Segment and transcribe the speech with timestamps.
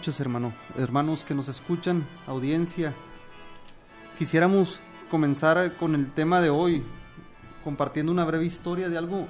[0.00, 0.54] Noches, hermano.
[0.78, 2.94] Hermanos que nos escuchan, audiencia.
[4.18, 6.82] Quisiéramos comenzar con el tema de hoy,
[7.62, 9.28] compartiendo una breve historia de algo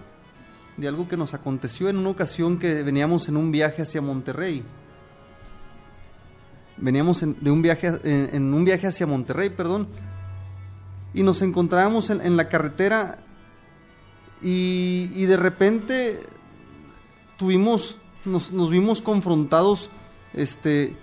[0.77, 4.63] de algo que nos aconteció en una ocasión que veníamos en un viaje hacia Monterrey.
[6.77, 9.89] Veníamos en, de un viaje en, un viaje hacia Monterrey, perdón,
[11.13, 13.19] y nos encontrábamos en, la carretera
[14.41, 16.21] y, y, de repente
[17.37, 19.91] tuvimos nos, nos vimos confrontados
[20.35, 20.95] este,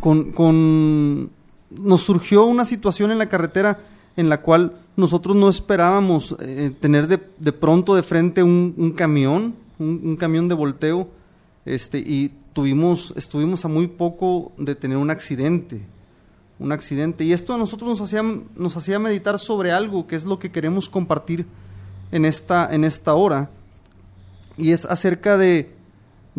[0.00, 1.30] con,
[1.70, 3.80] nos surgió una situación en la carretera
[4.16, 9.54] en la cual nosotros no esperábamos eh, tener de, de, pronto de frente un, camión,
[9.78, 11.08] un, camión de volteo,
[11.64, 15.82] este, y tuvimos, estuvimos a muy poco de tener un accidente,
[16.58, 17.24] un accidente.
[17.24, 18.24] Y esto a nosotros nos hacía,
[18.56, 21.46] nos hacía meditar sobre algo que es lo que queremos compartir
[22.10, 23.50] en esta, en esta hora,
[24.56, 25.77] y es acerca de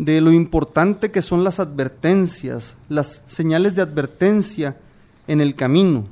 [0.04, 4.78] de lo importante que son las advertencias, las señales de advertencia
[5.26, 6.06] en el camino.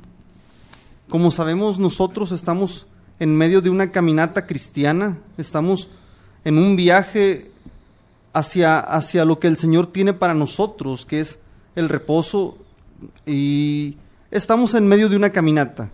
[1.09, 2.85] Como sabemos, nosotros estamos
[3.19, 5.89] en medio de una caminata cristiana, estamos
[6.45, 7.49] en un viaje
[8.31, 11.39] hacia, hacia lo que el Señor tiene para nosotros, que es
[11.75, 12.59] el reposo,
[13.25, 13.97] y
[14.29, 15.89] estamos en medio de una caminata.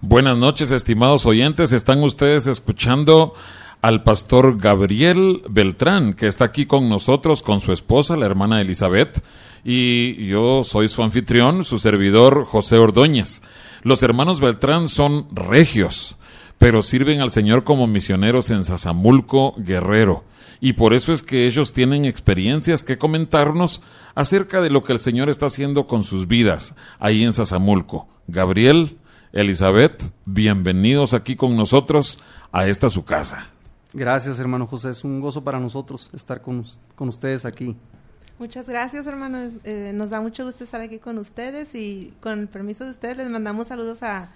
[0.00, 3.34] Buenas noches, estimados oyentes, están ustedes escuchando
[3.82, 9.22] al pastor Gabriel Beltrán, que está aquí con nosotros, con su esposa, la hermana Elizabeth,
[9.64, 13.42] y yo soy su anfitrión, su servidor José Ordóñez.
[13.82, 16.16] Los hermanos Beltrán son regios,
[16.58, 20.24] pero sirven al Señor como misioneros en Sazamulco, Guerrero.
[20.60, 23.82] Y por eso es que ellos tienen experiencias que comentarnos
[24.14, 28.08] acerca de lo que el Señor está haciendo con sus vidas ahí en Sazamulco.
[28.26, 28.96] Gabriel,
[29.32, 32.22] Elizabeth, bienvenidos aquí con nosotros
[32.52, 33.50] a esta su casa.
[33.92, 34.90] Gracias, hermano José.
[34.90, 36.64] Es un gozo para nosotros estar con,
[36.94, 37.76] con ustedes aquí.
[38.38, 39.54] Muchas gracias, hermanos.
[39.64, 43.16] Eh, nos da mucho gusto estar aquí con ustedes y con el permiso de ustedes
[43.16, 44.28] les mandamos saludos a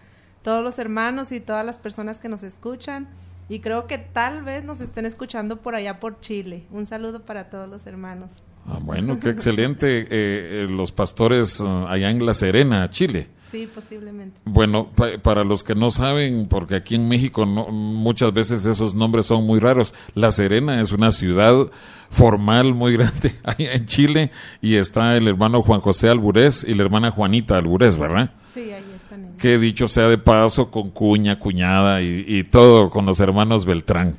[0.43, 3.09] todos los hermanos y todas las personas que nos escuchan.
[3.51, 6.65] Y creo que tal vez nos estén escuchando por allá por Chile.
[6.71, 8.31] Un saludo para todos los hermanos.
[8.67, 10.03] Ah, bueno, qué excelente.
[10.03, 13.29] Eh, eh, los pastores allá en La Serena, Chile.
[13.51, 14.41] Sí, posiblemente.
[14.45, 14.91] Bueno,
[15.23, 19.45] para los que no saben, porque aquí en México no, muchas veces esos nombres son
[19.45, 21.55] muy raros, La Serena es una ciudad
[22.11, 24.31] formal muy grande allá en Chile
[24.61, 28.31] y está el hermano Juan José Alburés y la hermana Juanita Alburés, ¿verdad?
[28.55, 29.37] Sí, ahí están.
[29.37, 34.17] Que dicho sea de paso, con cuña, cuñada y, y todo con los hermanos Beltrán.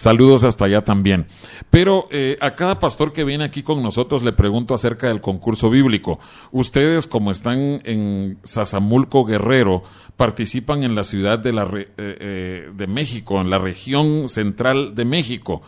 [0.00, 1.26] Saludos hasta allá también.
[1.68, 5.68] Pero eh, a cada pastor que viene aquí con nosotros le pregunto acerca del concurso
[5.68, 6.18] bíblico.
[6.52, 9.82] Ustedes, como están en Sazamulco Guerrero,
[10.16, 15.04] participan en la ciudad de, la, eh, eh, de México, en la región central de
[15.04, 15.60] México.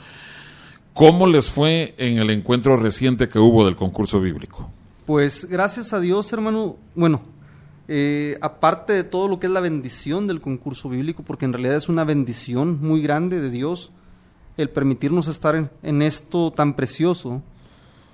[0.95, 4.71] ¿Cómo les fue en el encuentro reciente que hubo del concurso bíblico?
[5.05, 6.79] Pues gracias a Dios, hermano.
[6.95, 7.21] Bueno,
[8.41, 11.91] aparte de todo lo que es la bendición del concurso bíblico, porque en realidad es
[11.91, 13.93] una bendición muy grande de Dios,
[14.57, 17.43] el permitirnos estar en, esto tan precioso.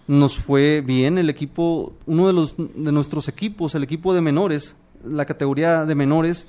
[0.06, 4.76] Nos fue bien el equipo, uno de, los, de nuestros equipos, el equipo de menores,
[5.04, 6.46] la categoría de menores,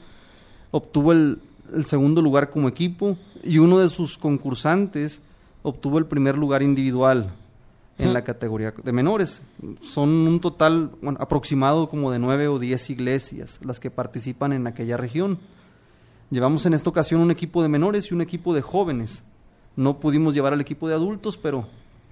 [0.72, 1.40] obtuvo el,
[1.86, 5.22] segundo lugar como equipo y uno de sus concursantes
[5.62, 7.32] obtuvo el primer lugar individual
[8.00, 9.44] en la categoría de menores.
[9.84, 14.98] Son un total aproximado como de nueve o diez iglesias las que participan en aquella
[14.98, 15.38] región.
[16.32, 19.24] Llevamos en esta ocasión un equipo de menores y un equipo de jóvenes.
[19.80, 21.66] No pudimos llevar al equipo de adultos, pero,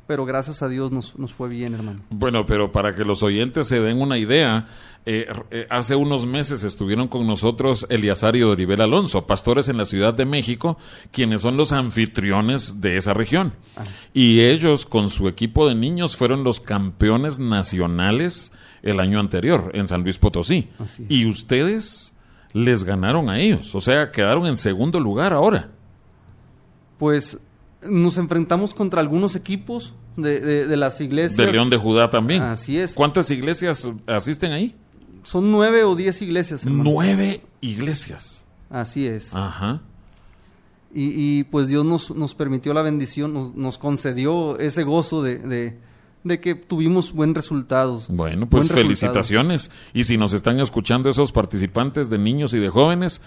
[0.07, 1.99] pero gracias a Dios nos, nos fue bien, hermano.
[2.09, 4.67] Bueno, pero para que los oyentes se den una idea,
[5.05, 9.83] eh, eh, hace unos meses estuvieron con nosotros Eliazar y Oribel Alonso, pastores en la
[9.83, 10.77] Ciudad de México,
[11.11, 13.51] quienes son los anfitriones de esa región.
[13.75, 13.83] Ah,
[14.13, 19.89] y ellos, con su equipo de niños, fueron los campeones nacionales el año anterior en
[19.89, 20.69] San Luis Potosí.
[21.09, 22.13] Y ustedes
[22.53, 25.69] les ganaron a ellos, o sea, quedaron en segundo lugar ahora.
[26.97, 27.37] Pues
[27.81, 31.37] nos enfrentamos contra algunos equipos de, de, las iglesias.
[31.37, 32.41] De León de Judá también.
[32.41, 32.93] Así es.
[32.93, 34.75] ¿Cuántas iglesias asisten ahí?
[35.23, 36.65] Son nueve o diez iglesias.
[36.65, 38.45] Nueve iglesias.
[38.69, 39.35] Así es.
[39.35, 39.81] Ajá.
[40.93, 45.37] Y, y, pues Dios nos, nos permitió la bendición, nos, nos concedió ese gozo de,
[45.37, 45.77] de,
[46.23, 48.07] de que tuvimos buen resultados.
[48.09, 49.13] Bueno, pues Buen resultado.
[49.13, 49.71] felicitaciones.
[49.93, 53.21] Y si nos están escuchando esos participantes de niños y de jóvenes,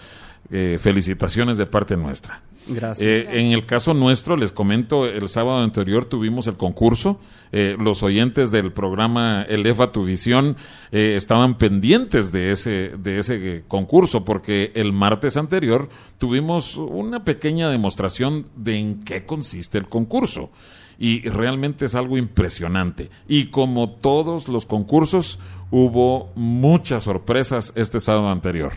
[0.51, 2.43] eh, felicitaciones de parte nuestra.
[2.67, 3.01] Gracias.
[3.01, 7.19] Eh, en el caso nuestro, les comento, el sábado anterior tuvimos el concurso.
[7.53, 10.57] Eh, los oyentes del programa Eleva tu Visión
[10.93, 15.89] eh, estaban pendientes de ese, de ese concurso porque el martes anterior
[16.19, 20.51] tuvimos una pequeña demostración de en qué consiste el concurso.
[21.01, 23.11] Y realmente es algo impresionante.
[23.27, 25.41] Y como todos los concursos,
[25.73, 28.73] hubo muchas sorpresas este sábado anterior.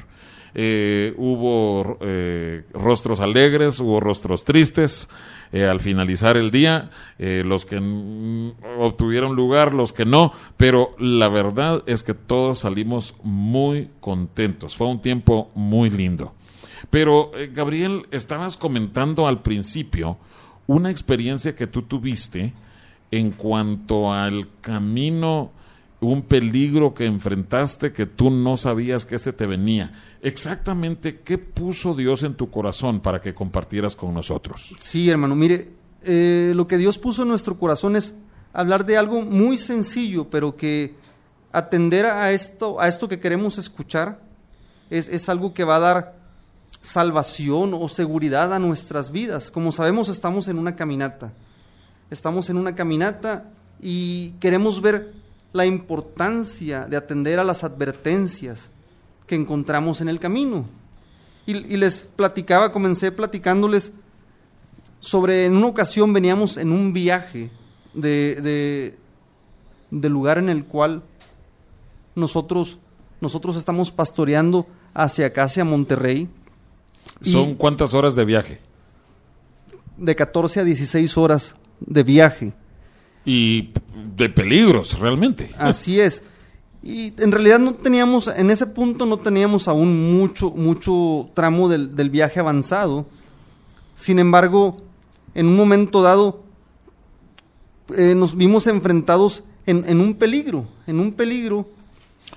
[0.56, 5.08] Eh, hubo eh, rostros alegres, hubo rostros tristes.
[5.54, 6.90] Eh, al finalizar el día,
[7.20, 7.78] eh, los que
[8.80, 14.76] obtuvieron lugar, los que no, pero la verdad es que todos salimos muy contentos.
[14.76, 16.34] Fue un tiempo muy lindo.
[16.90, 20.18] Pero, eh, Gabriel, estabas comentando al principio
[20.68, 22.54] una experiencia que tú tuviste
[23.12, 25.52] en cuanto al camino
[26.00, 29.94] un peligro que enfrentaste que tú no sabías que ese te venía.
[30.22, 34.76] Exactamente, ¿qué puso Dios en tu corazón para que compartieras con nosotros?
[34.78, 35.70] Sí, hermano, mire,
[36.04, 38.16] eh, lo que Dios puso en nuestro corazón es
[38.52, 40.96] hablar de algo muy sencillo, pero que
[41.52, 44.22] atender a esto, a esto que queremos escuchar,
[44.90, 46.23] es, es algo que va a dar
[46.84, 49.50] salvación o seguridad a nuestras vidas.
[49.50, 51.32] Como sabemos, estamos en una caminata.
[52.12, 53.50] Estamos en una caminata
[53.82, 55.14] y queremos ver
[55.54, 58.70] la importancia de atender a las advertencias
[59.26, 60.66] que encontramos en el camino.
[61.46, 63.94] Y, les platicaba, comencé platicándoles
[65.00, 67.50] sobre, en una ocasión veníamos en un viaje
[67.94, 68.98] de, de,
[69.92, 71.04] del lugar en el cual
[72.16, 72.80] nosotros,
[73.22, 76.30] nosotros estamos pastoreando hacia acá, hacia Monterrey.
[77.24, 78.60] ¿Son cuántas horas de viaje?
[79.98, 82.54] De 14 a 16 horas de viaje.
[83.26, 83.70] Y
[84.16, 85.50] de peligros, realmente.
[85.58, 86.24] Así es.
[86.84, 91.96] Y en realidad no teníamos, en ese punto no teníamos aún mucho, mucho tramo del,
[91.96, 93.06] del viaje avanzado.
[93.96, 94.76] Sin embargo,
[95.34, 96.44] en un momento dado,
[97.96, 101.70] eh, nos vimos enfrentados en, en un peligro, en un peligro.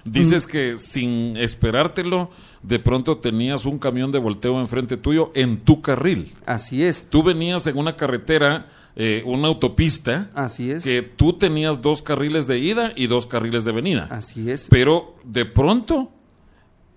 [0.05, 2.31] Dices que sin esperártelo,
[2.63, 6.33] de pronto tenías un camión de volteo enfrente tuyo en tu carril.
[6.47, 11.83] Así es, Tú venías en una carretera, eh, una autopista, así es, que tú tenías
[11.83, 14.09] dos carriles de ida y dos carriles de venida.
[14.11, 14.69] así es.
[14.71, 16.11] Pero de pronto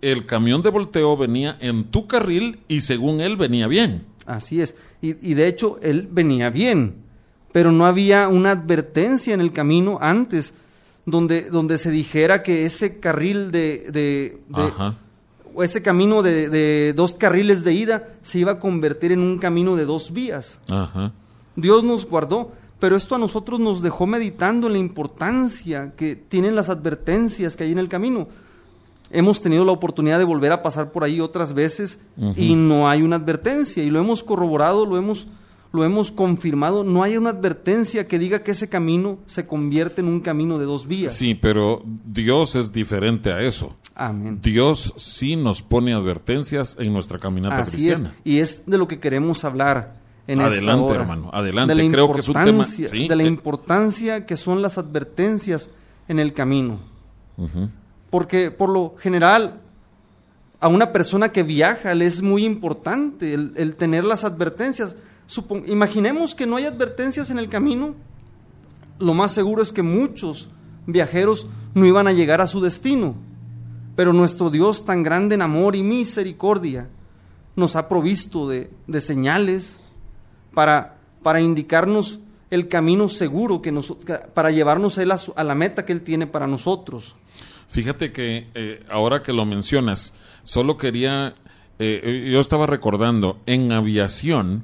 [0.01, 4.05] el camión de volteo venía en tu carril y según él venía bien.
[4.25, 4.75] Así es.
[5.01, 6.95] Y, y de hecho, él venía bien,
[7.51, 10.53] pero no había una advertencia en el camino antes
[11.09, 14.95] donde, donde se dijera que ese carril de, de- de- Ajá.
[15.53, 19.37] o ese camino de, de dos carriles de ida se iba a convertir en un
[19.39, 20.59] camino de dos vías.
[20.69, 21.11] Ajá.
[21.55, 26.55] Dios nos guardó, pero esto a nosotros nos dejó meditando en la importancia que tienen
[26.55, 28.27] las advertencias que hay en el camino.
[29.11, 31.97] Hemos tenido la oportunidad de volver a pasar por ahí otras veces
[32.37, 35.25] y no hay una advertencia y lo hemos corroborado, lo hemos
[35.71, 40.07] lo hemos confirmado, no hay una advertencia que diga que ese camino se convierte en
[40.07, 41.13] un camino de dos vías.
[41.13, 43.75] Sí, pero Dios es diferente a eso.
[43.93, 44.39] Amén.
[44.41, 48.15] Dios sí nos pone advertencias en nuestra caminata Así es, cristiana.
[48.23, 49.95] y es de lo que queremos hablar
[50.25, 51.01] en esta Adelante, hora.
[51.01, 51.75] hermano, adelante.
[51.75, 53.27] De la Creo que es un tema- importancia- sí, de la eh.
[53.27, 55.69] importancia que son las advertencias
[56.07, 56.79] en el camino.
[58.09, 59.61] Porque por lo general,
[60.59, 64.95] a una persona que viaja le es muy importante el, el tener las advertencias.
[65.67, 67.95] Imaginemos que no hay advertencias en el camino.
[68.97, 70.49] Lo más seguro es que muchos
[70.87, 73.15] viajeros no iban a llegar a su destino.
[73.95, 76.87] Pero nuestro Dios tan grande en amor y misericordia
[77.55, 78.71] nos ha provisto de,
[79.01, 79.77] señales
[80.53, 80.95] para,
[81.39, 82.19] indicarnos
[82.49, 83.71] el camino seguro que
[84.33, 87.15] para llevarnos a la meta que Él tiene para nosotros.
[87.67, 91.35] Fíjate que eh, ahora que lo mencionas, solo quería,
[91.77, 94.63] eh, yo estaba recordando, en aviación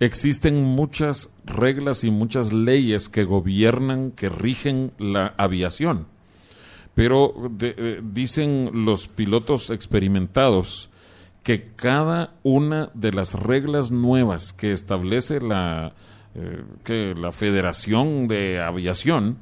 [0.00, 6.06] existen muchas reglas y muchas leyes que gobiernan, que rigen la aviación.
[6.94, 10.90] Pero eh, dicen los pilotos experimentados
[11.42, 15.94] que cada una de las reglas nuevas que establece la,
[16.34, 19.38] eh, que la Federación de Aviación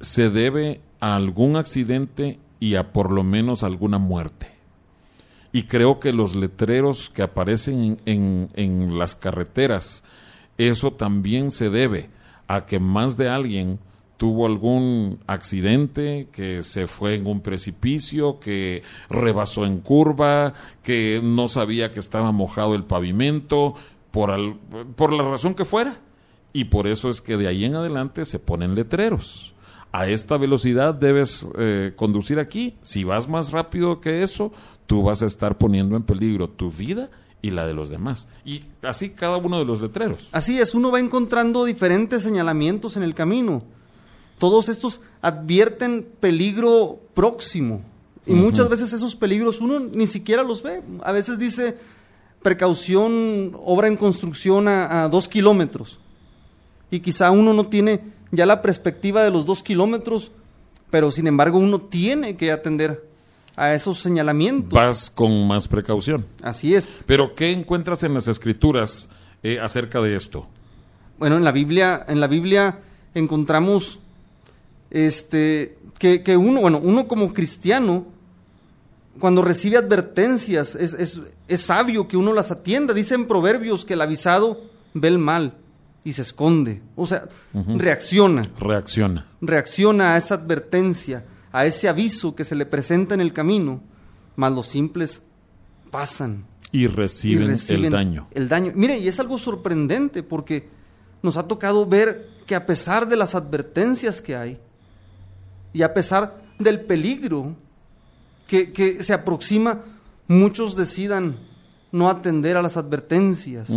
[0.00, 4.53] se debe a algún accidente y a por lo menos alguna muerte.
[5.54, 10.02] Y creo que los letreros que aparecen en, en- las carreteras,
[10.58, 12.10] eso también se debe
[12.48, 13.78] a que más de alguien
[14.16, 21.46] tuvo algún accidente, que se fue en un precipicio, que rebasó en curva, que no
[21.46, 23.74] sabía que estaba mojado el pavimento,
[24.10, 24.56] por, al-
[24.96, 26.00] por la razón que fuera.
[26.52, 29.54] Y por eso es que de ahí en adelante se ponen letreros.
[29.92, 32.74] A esta velocidad debes eh, conducir aquí.
[32.82, 34.50] Si vas más rápido que eso,
[34.86, 37.10] tú vas a estar poniendo en peligro tu vida
[37.42, 38.26] y la de los demás.
[38.44, 40.28] Y así cada uno de los letreros.
[40.32, 43.62] Así es, uno va encontrando diferentes señalamientos en el camino.
[44.38, 47.82] Todos estos advierten peligro próximo.
[48.26, 50.82] Y muchas veces esos peligros uno ni siquiera los ve.
[51.02, 51.76] A veces dice
[52.42, 55.98] precaución, obra en construcción a, a dos kilómetros.
[56.90, 58.00] Y quizá uno no tiene
[58.30, 60.32] ya la perspectiva de los dos kilómetros,
[60.90, 63.13] pero sin embargo uno tiene que atender
[63.56, 64.72] a esos señalamientos.
[64.72, 66.26] Vas con más precaución.
[66.42, 66.88] Así es.
[67.06, 69.08] Pero ¿qué encuentras en las escrituras
[69.42, 70.46] eh, acerca de esto?
[71.18, 72.78] Bueno, en la Biblia, en la Biblia
[73.14, 74.00] encontramos
[74.90, 78.06] este que, que uno, bueno, uno como cristiano,
[79.20, 82.94] cuando recibe advertencias, es, es- es sabio que uno las atienda.
[82.94, 84.60] Dice en Proverbios que el avisado
[84.94, 85.54] ve el mal
[86.02, 86.82] y se esconde.
[86.96, 87.28] O sea,
[87.76, 89.26] reacciona, Reacciona.
[89.40, 93.80] reacciona a esa advertencia, a ese aviso que se le presenta en el camino,
[94.34, 95.22] mas los simples
[95.88, 98.26] pasan Y y reciben, reciben el daño.
[98.32, 98.72] El daño.
[98.74, 100.68] Mire, y es algo sorprendente porque
[101.22, 104.58] nos ha tocado ver que a pesar de las advertencias que hay
[105.72, 107.54] y a pesar del peligro
[108.48, 109.82] que, que se aproxima,
[110.26, 111.36] muchos decidan
[111.92, 113.70] no atender a las advertencias.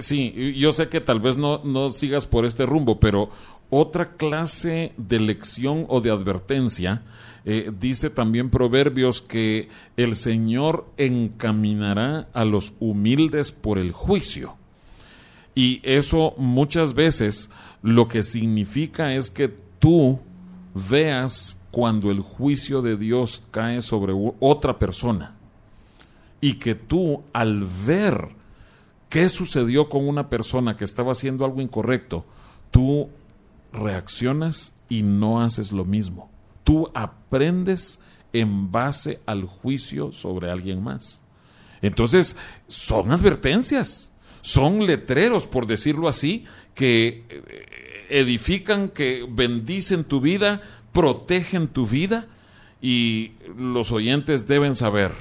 [0.00, 3.30] Sí, yo sé que tal vez no, no sigas por este rumbo, pero
[3.70, 7.02] otra clase de lección o de advertencia
[7.48, 14.56] eh, dice también Proverbios que el Señor encaminará a los humildes por el juicio.
[15.54, 17.48] Y eso muchas veces
[17.82, 20.18] lo que significa es que tú
[20.74, 25.36] veas cuando el juicio de Dios cae sobre otra persona.
[26.40, 28.30] Y que tú al ver
[29.08, 32.24] qué sucedió con una persona que estaba haciendo algo incorrecto,
[32.72, 33.08] tú
[33.72, 36.30] reaccionas y no haces lo mismo.
[36.64, 38.00] Tú aprendes
[38.32, 41.22] en base al juicio sobre alguien más.
[41.82, 42.36] Entonces,
[42.68, 46.44] son advertencias, son letreros, por decirlo así,
[46.74, 52.26] que eh, edifican, que bendicen tu vida, protegen tu vida
[52.80, 55.12] y los oyentes deben saber,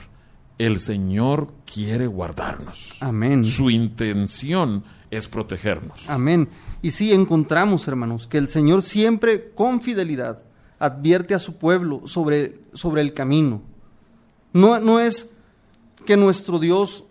[0.57, 2.95] el Señor quiere guardarnos.
[2.99, 3.43] Amén.
[3.45, 6.09] Su intención es protegernos.
[6.09, 6.49] Amén.
[6.85, 10.43] Y sí encontramos, hermanos, que el Señor siempre con fidelidad
[10.77, 13.63] advierte a su pueblo sobre, sobre el camino.
[14.53, 15.31] No, no es
[16.05, 17.03] que nuestro Dios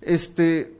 [0.00, 0.78] este,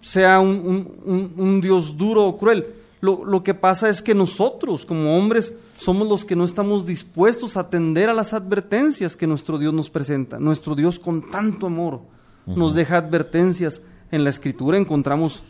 [0.00, 2.66] sea un, un- un- un Dios duro o cruel.
[3.02, 7.58] Lo, lo que pasa es que nosotros, como hombres, somos los que no estamos dispuestos
[7.58, 10.38] a atender a las advertencias que nuestro Dios nos presenta.
[10.38, 12.00] Nuestro Dios con tanto amor
[12.46, 13.82] nos deja advertencias.
[14.10, 15.42] En la Escritura encontramos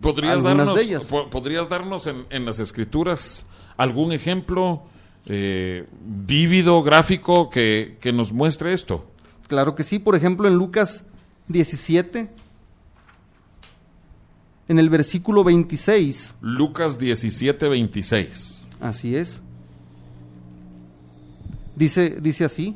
[0.00, 1.04] ¿Podrías algunas darnos, de ellas.
[1.06, 3.44] po- ¿podrías darnos en, en las escrituras
[3.76, 4.82] algún ejemplo
[5.26, 9.06] eh, vívido, gráfico, que, que nos muestre esto?
[9.48, 11.04] Claro que sí, por ejemplo en Lucas
[11.48, 12.28] 17,
[14.68, 18.64] en el versículo 26, Lucas 17, 26.
[18.80, 19.40] así es,
[21.76, 22.74] dice, dice así,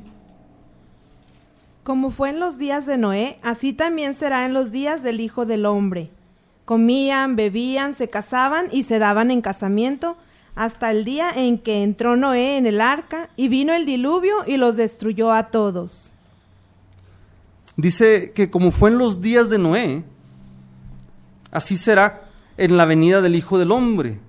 [1.82, 5.46] Como fue en los días de Noé, así también será en los días del Hijo
[5.46, 6.10] del Hombre.
[6.70, 10.16] Comían, bebían, se casaban y se daban en casamiento
[10.54, 14.56] hasta el día en que entró Noé en el arca y vino el diluvio y
[14.56, 16.12] los destruyó a todos.
[17.76, 20.04] dice que como fue en los días de Noé,
[21.50, 24.20] así será en la venida del Hijo del Hombre.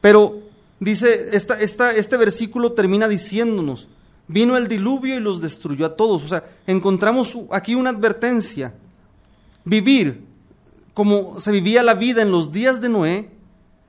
[0.00, 0.40] Pero
[0.80, 3.88] dice, esta, este versículo termina diciéndonos,
[4.26, 6.24] vino el diluvio y los destruyó a todos.
[6.24, 8.74] O sea, encontramos aquí una advertencia.
[9.64, 10.33] Vivir
[10.94, 13.30] como se vivía la vida en los días de Noé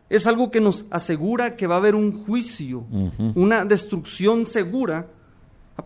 [0.09, 2.85] es algo que nos asegura que va a haber un juicio,
[3.35, 5.07] una destrucción segura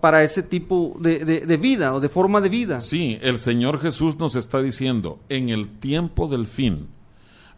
[0.01, 2.79] para ese tipo de, de- de vida o de forma de vida.
[2.81, 6.87] Sí, el Señor Jesús nos está diciendo, en el tiempo del fin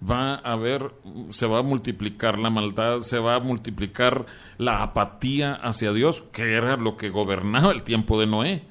[0.08, 0.94] va a haber,
[1.30, 4.26] se va a multiplicar la maldad, se va a multiplicar
[4.58, 8.64] la apatía hacia Dios, que era lo que gobernaba el tiempo de Noé.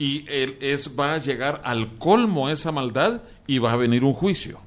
[0.00, 4.14] Y él es, va a llegar al colmo esa maldad y va a venir un
[4.14, 4.58] juicio.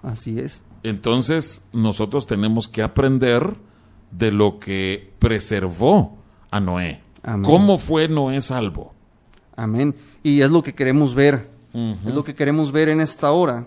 [0.00, 0.62] Así es.
[0.84, 3.56] Entonces nosotros tenemos que aprender
[4.12, 6.16] de lo que preservó
[6.52, 7.00] a Noé.
[7.24, 7.42] Amén.
[7.42, 8.94] ¿Cómo fue Noé salvo?
[9.56, 9.96] Amén.
[10.22, 11.50] Y es lo que queremos ver.
[11.74, 13.66] Es lo que queremos ver en esta hora.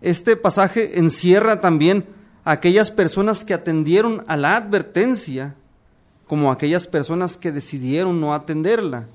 [0.00, 2.06] Este pasaje encierra también
[2.44, 5.54] aquellas personas que atendieron a la advertencia
[6.30, 9.08] como aquellas personas que decidieron no atenderla.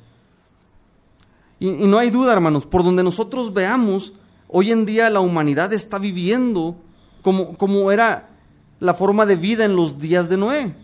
[1.62, 4.12] Y, no hay duda, hermanos, por donde nosotros veamos,
[4.50, 6.76] hoy en día la humanidad está viviendo
[7.22, 8.28] como, como era
[8.82, 10.76] la forma de vida en los días de Noé.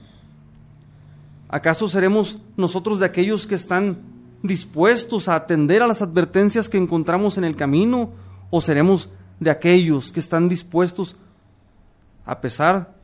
[1.49, 3.97] ¿Acaso seremos nosotros de aquellos que están
[4.41, 8.11] dispuestos a atender a las advertencias que encontramos en el camino?
[8.49, 9.09] ¿O seremos
[9.41, 11.17] de aquellos que están dispuestos,
[12.25, 13.00] a pesar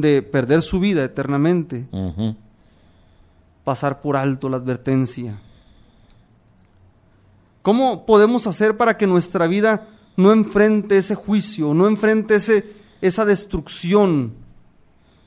[0.00, 1.86] de perder su vida eternamente,
[3.64, 5.40] pasar por alto la advertencia?
[7.62, 12.64] ¿Cómo podemos hacer para que nuestra vida no enfrente ese juicio, no enfrente ese,
[13.00, 14.34] esa destrucción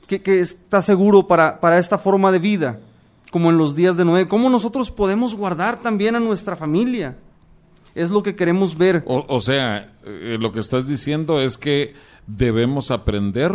[0.06, 2.80] que, que está seguro para, para esta forma de vida,
[3.30, 4.26] como en los días de Noé?
[4.26, 7.16] ¿Cómo nosotros podemos guardar también a nuestra familia?
[7.94, 9.04] Es lo que queremos ver.
[9.06, 11.92] O, o sea, eh, lo que estás diciendo es que
[12.26, 13.52] debemos aprender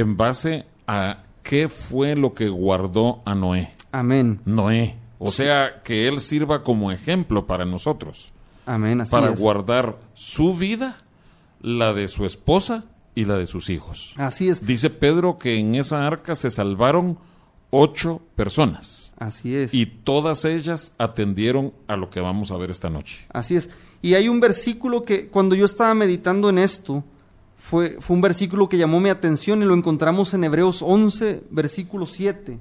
[0.00, 3.72] en base a qué fue lo que guardó a Noé.
[3.92, 4.40] Amén.
[4.44, 4.96] Noé.
[5.18, 8.32] O sea, que él sirva como ejemplo para nosotros,
[8.66, 9.00] Amén.
[9.02, 9.38] Así para es.
[9.40, 10.96] guardar su vida,
[11.60, 14.14] la de su esposa y la de sus hijos.
[14.16, 14.64] Así es.
[14.64, 17.18] Dice Pedro que en esa arca se salvaron
[17.70, 19.74] ocho personas Así es.
[19.74, 23.26] y todas ellas atendieron a lo que vamos a ver esta noche.
[23.32, 23.70] Así es.
[24.02, 27.04] Y hay un versículo que cuando yo estaba meditando en esto,
[27.60, 32.06] fue, fue un versículo que llamó mi atención y lo encontramos en Hebreos 11, versículo
[32.06, 32.58] 7.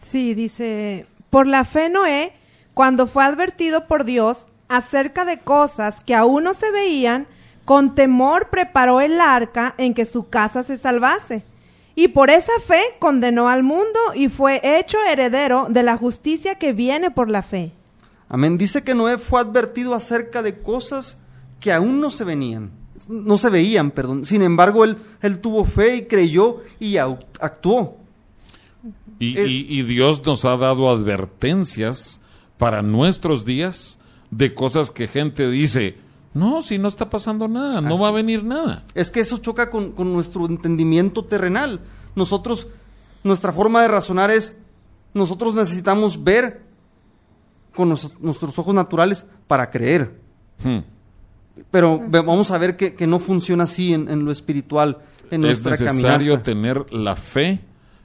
[0.00, 2.32] Sí, dice, por la fe Noé,
[2.72, 7.26] cuando fue advertido por Dios acerca de cosas que aún no se veían,
[7.64, 11.42] con temor preparó el arca en que su casa se salvase.
[11.96, 16.72] Y por esa fe condenó al mundo y fue hecho heredero de la justicia que
[16.72, 17.72] viene por la fe.
[18.28, 18.56] Amén.
[18.56, 21.18] Dice que Noé fue advertido acerca de cosas
[21.58, 22.70] que aún no se venían,
[23.08, 24.24] no se veían, perdón.
[24.24, 27.96] Sin embargo, él, él tuvo fe y creyó y actuó.
[29.18, 32.20] Y, y- y Dios nos ha dado advertencias
[32.58, 33.98] para nuestros días
[34.30, 35.96] de cosas que gente dice,
[36.34, 38.02] no, si no está pasando nada, no Así.
[38.02, 38.84] va a venir nada.
[38.94, 41.80] Es que eso choca con, con nuestro entendimiento terrenal.
[42.14, 42.66] Nosotros,
[43.24, 44.56] nuestra forma de razonar es,
[45.14, 46.62] nosotros necesitamos ver
[47.74, 50.20] con nos- nuestros ojos naturales para creer.
[50.62, 50.80] Hmm.
[51.70, 54.98] Pero vamos a ver que, que no funciona así en, en lo espiritual,
[55.30, 56.42] en Es nuestra necesario caminata.
[56.42, 57.60] tener la fe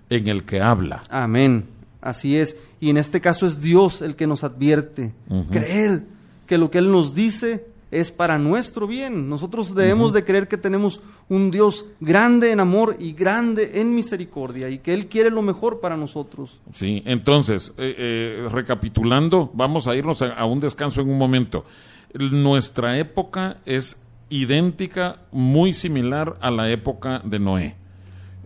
[0.10, 1.04] en el que habla.
[1.10, 1.66] Amén.
[2.02, 2.58] Así es.
[2.80, 5.14] Y en este caso es Dios el que nos advierte.
[5.52, 6.04] Creer
[6.48, 9.30] que lo que Él nos dice es para nuestro bien.
[9.30, 14.70] Nosotros debemos de creer que tenemos un Dios grande en amor y grande en misericordia
[14.70, 16.60] y que Él quiere lo mejor para nosotros.
[16.74, 21.66] Sí, entonces, eh, eh, recapitulando, vamos a irnos a, a un descanso en un momento.
[22.14, 27.76] Nuestra época es idéntica, muy similar a la época de Noé.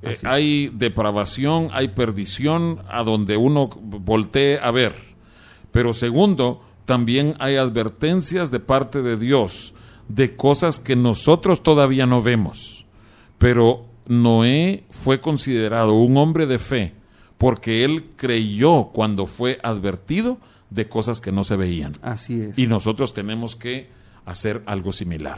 [0.01, 4.93] Eh, hay depravación, hay perdición a donde uno voltee a ver.
[5.71, 9.73] Pero segundo, también hay advertencias de parte de Dios
[10.07, 12.85] de cosas que nosotros todavía no vemos.
[13.37, 16.93] Pero Noé fue considerado un hombre de fe
[17.37, 20.37] porque él creyó cuando fue advertido
[20.75, 21.93] de cosas que no se veían.
[22.01, 22.59] Así es.
[22.59, 23.89] Y nosotros tenemos que
[24.25, 25.37] hacer algo similar.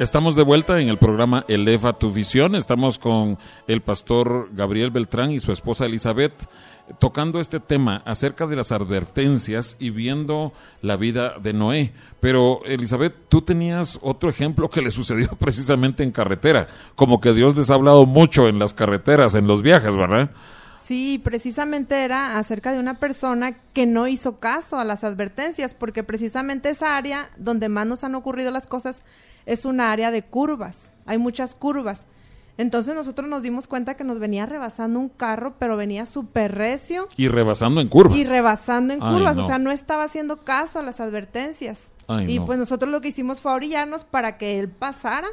[0.00, 2.54] Estamos de vuelta en el programa Eleva tu visión.
[2.54, 3.36] Estamos con
[3.66, 6.48] el pastor Gabriel Beltrán y su esposa Elizabeth
[6.98, 11.92] tocando este tema acerca de las advertencias y viendo la vida de Noé.
[12.18, 17.54] Pero Elizabeth, tú tenías otro ejemplo que le sucedió precisamente en carretera, como que Dios
[17.54, 20.30] les ha hablado mucho en las carreteras, en los viajes, ¿verdad?
[20.82, 26.04] Sí, precisamente era acerca de una persona que no hizo caso a las advertencias, porque
[26.04, 29.02] precisamente esa área donde más nos han ocurrido las cosas
[29.46, 32.06] es una área de curvas, hay muchas curvas.
[32.58, 37.08] Entonces nosotros nos dimos cuenta que nos venía rebasando un carro, pero venía súper recio.
[37.16, 38.18] Y rebasando en curvas.
[38.18, 41.80] Y rebasando en curvas, o sea, no estaba haciendo caso a las advertencias.
[42.26, 45.28] y pues nosotros lo que hicimos fue orillarnos para que él pasara,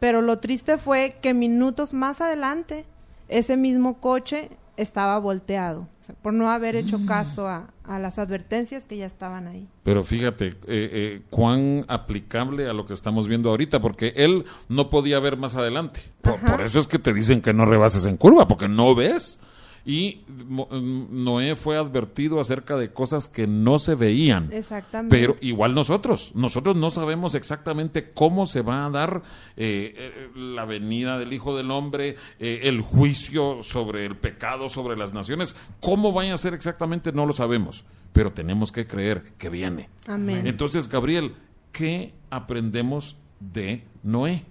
[0.00, 2.84] pero lo triste fue que minutos más adelante
[3.28, 5.88] ese mismo coche estaba volteado,
[6.22, 7.06] por no haber hecho mm.
[7.06, 9.68] caso a, las advertencias que ya estaban ahí.
[9.82, 14.90] Pero fíjate, eh, eh, cuán aplicable a lo que estamos viendo ahorita, porque él no
[14.90, 16.00] podía ver más adelante.
[16.22, 19.40] por, eso es que te dicen que no rebases en curva, porque no ves
[19.88, 24.52] y Noé fue advertido acerca de cosas que no se veían.
[24.52, 25.16] Exactamente.
[25.16, 29.22] Pero igual nosotros, nosotros no sabemos exactamente cómo se va a dar
[29.56, 34.96] eh, eh, la venida del Hijo del Hombre, eh, el juicio sobre el pecado, sobre
[34.96, 35.54] las naciones.
[35.80, 37.12] ¿Cómo vaya a ser exactamente?
[37.12, 39.88] No lo sabemos, pero tenemos que creer que viene.
[40.08, 40.48] Amén.
[40.48, 41.36] Entonces, Gabriel,
[41.70, 44.42] ¿qué aprendemos de Noé?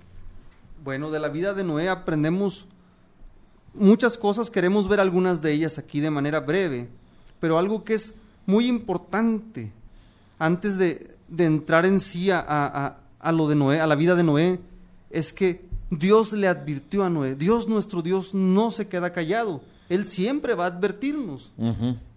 [0.82, 2.68] Bueno, de la vida de Noé aprendemos
[3.76, 6.88] muchas cosas, queremos ver algunas de ellas aquí de manera breve,
[7.40, 8.14] pero algo que es
[8.46, 9.72] muy importante
[10.40, 12.98] antes de, entrar en sí a,
[13.32, 14.60] lo de Noé, a la vida de Noé,
[15.10, 20.08] es que Dios le advirtió a Noé, Dios nuestro Dios no se queda callado, Él
[20.08, 21.52] siempre va a advertirnos,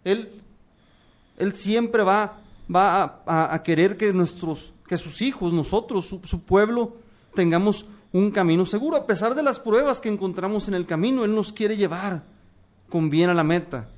[0.04, 0.30] él,
[1.36, 2.38] él siempre va,
[2.74, 6.96] va a, querer que nuestros, que sus hijos, nosotros, su pueblo,
[7.34, 8.96] tengamos un camino seguro.
[8.96, 12.22] A pesar de las pruebas que encontramos en el camino, Él nos quiere llevar
[12.88, 13.88] con bien a la meta.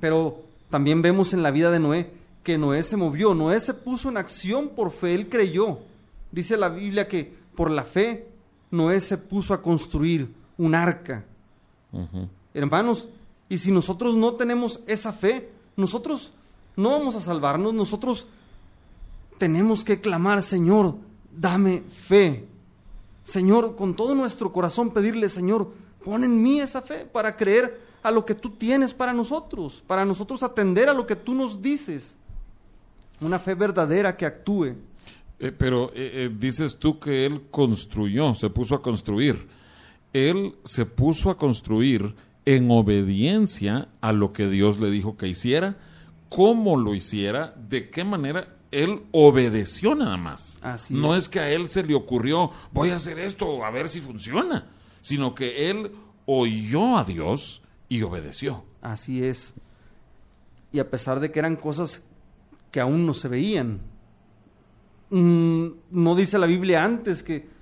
[0.00, 2.10] Pero también vemos en la vida de Noé
[2.46, 5.80] que Noé se movió, Noé se puso en acción por fe, él creyó.
[6.30, 8.28] Dice la Biblia que por la fe
[8.70, 11.24] Noé se puso a construir un arca.
[12.54, 13.08] Hermanos,
[13.48, 16.32] y si nosotros no tenemos esa fe, nosotros
[16.76, 18.28] no vamos a salvarnos, nosotros
[19.38, 20.94] tenemos que clamar, Señor,
[21.36, 22.46] dame fe.
[23.26, 25.72] Señor, con todo nuestro corazón pedirle, Señor,
[26.04, 30.04] pon en mí esa fe para creer a lo que tú tienes para nosotros, para
[30.04, 32.14] nosotros atender a lo que tú nos dices.
[33.20, 34.76] Una fe verdadera que actúe.
[35.40, 39.48] Eh, pero eh, eh, dices tú que él construyó, se puso a construir.
[40.12, 45.76] Él se puso a construir en obediencia a lo que Dios le dijo que hiciera,
[46.28, 50.58] cómo lo hiciera, de qué manera él obedeció nada más.
[50.90, 51.28] no es.
[51.28, 54.66] que a él se le ocurrió, voy a hacer esto, a ver si funciona,
[55.00, 55.92] sino que él
[56.26, 58.64] oyó a Dios y obedeció.
[58.82, 59.54] Así es.
[60.72, 62.02] Y a pesar de que eran cosas
[62.70, 63.80] que aún no se veían,
[65.10, 67.55] mm, no dice la Biblia antes que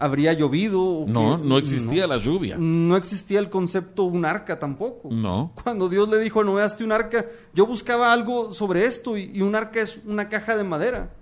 [0.00, 1.04] habría llovido.
[1.06, 2.56] no, no existía la lluvia.
[2.58, 5.10] No existía el concepto un arca tampoco.
[5.12, 5.52] No.
[5.62, 9.42] Cuando Dios le dijo a Noé, hazte un arca, yo buscaba algo sobre esto y,
[9.42, 11.14] un arca es una caja de madera.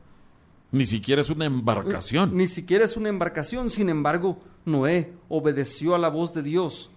[0.70, 2.36] Ni siquiera es una embarcación.
[2.36, 3.68] Ni siquiera es una embarcación.
[3.68, 6.90] Sin embargo, Noé obedeció a la voz de Dios.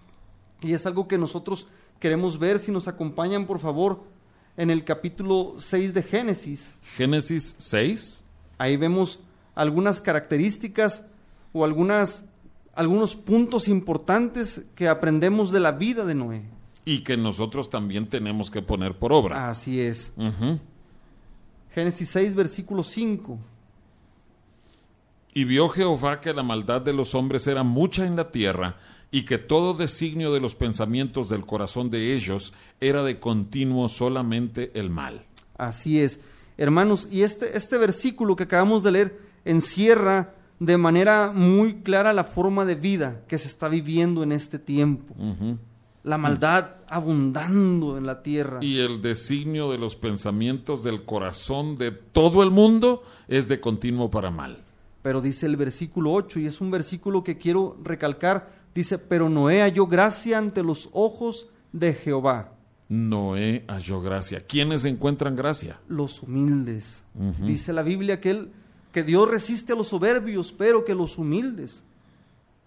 [0.60, 1.66] Y es algo que nosotros
[1.98, 2.60] queremos ver.
[2.60, 4.04] Si nos acompañan, por favor,
[4.56, 6.74] en el capítulo 6 de Génesis.
[6.82, 8.22] Génesis 6.
[8.58, 9.18] Ahí vemos
[9.54, 11.04] algunas características
[11.52, 12.24] o algunas,
[12.74, 16.42] algunos puntos importantes que aprendemos de la vida de Noé.
[16.84, 19.48] Y que nosotros también tenemos que poner por obra.
[19.48, 20.12] Así es.
[21.74, 23.38] Génesis 6, versículo 5.
[25.34, 28.76] Y vio Jehová que la maldad de los hombres era mucha en la tierra,
[29.10, 34.72] y que todo designio de los pensamientos del corazón de ellos era de continuo solamente
[34.74, 35.26] el mal.
[35.56, 36.18] Así es.
[36.56, 40.34] Hermanos, y este, este versículo que acabamos de leer encierra
[40.66, 45.14] de manera muy clara la forma de vida que se está viviendo en este tiempo.
[46.04, 48.58] La maldad abundando en la tierra.
[48.62, 54.10] Y el designio de los pensamientos del corazón de todo el mundo es de continuo
[54.10, 54.62] para mal.
[55.02, 59.62] Pero dice el versículo 8, y es un versículo que quiero recalcar, dice, pero Noé
[59.62, 62.52] halló gracia ante los ojos de Jehová.
[62.88, 64.46] Noé halló gracia.
[64.46, 65.80] ¿Quiénes encuentran gracia?
[65.88, 67.04] Los humildes.
[67.44, 68.52] Dice la Biblia que él
[68.92, 71.82] que Dios resiste a los soberbios, pero que los humildes,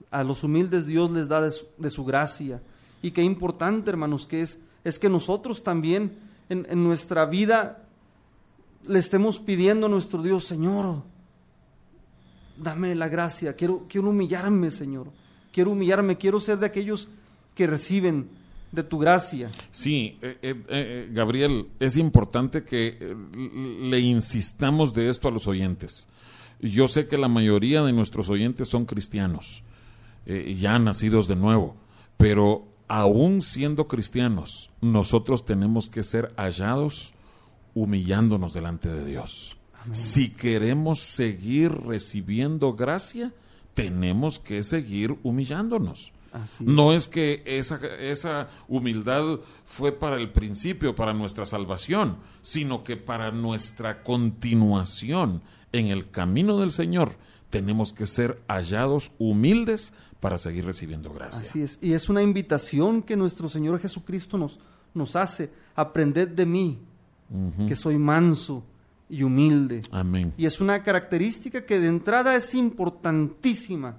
[0.10, 2.62] a los humildes Dios les da de su, gracia.
[3.02, 6.18] Y qué importante, hermanos, que es, es que nosotros también
[6.50, 7.84] en, nuestra vida
[8.88, 11.04] le estemos pidiendo a nuestro Dios, Señor,
[12.58, 15.08] dame la gracia, quiero, quiero humillarme, Señor.
[15.52, 17.08] Quiero humillarme, quiero ser de aquellos
[17.54, 18.28] que reciben
[18.72, 19.50] de tu gracia.
[19.72, 23.16] Sí, eh, eh, eh, Gabriel, es importante que
[23.82, 26.08] le insistamos de esto a los oyentes.
[26.60, 29.64] Yo sé que la mayoría de nuestros oyentes son cristianos,
[30.26, 31.76] ya nacidos de nuevo,
[32.18, 37.14] pero aún siendo cristianos, nosotros tenemos que ser hallados
[37.74, 39.58] humillándonos delante de Dios.
[39.92, 43.34] Si queremos seguir recibiendo gracia,
[43.74, 46.12] tenemos que seguir humillándonos.
[46.60, 52.98] no es que esa, esa humildad fue para el principio, para nuestra salvación, sino que
[52.98, 55.42] para nuestra continuación
[55.80, 57.16] en el camino del Señor
[57.50, 61.42] tenemos que ser hallados humildes para seguir recibiendo gracia.
[61.42, 61.78] Así es.
[61.82, 64.60] Y es una invitación que nuestro Señor Jesucristo nos,
[64.94, 65.52] nos hace.
[65.76, 66.80] Aprended de mí,
[67.68, 68.64] que soy manso
[69.10, 69.82] y humilde.
[69.92, 70.34] Amén.
[70.38, 73.98] Y es una característica que de entrada es importantísima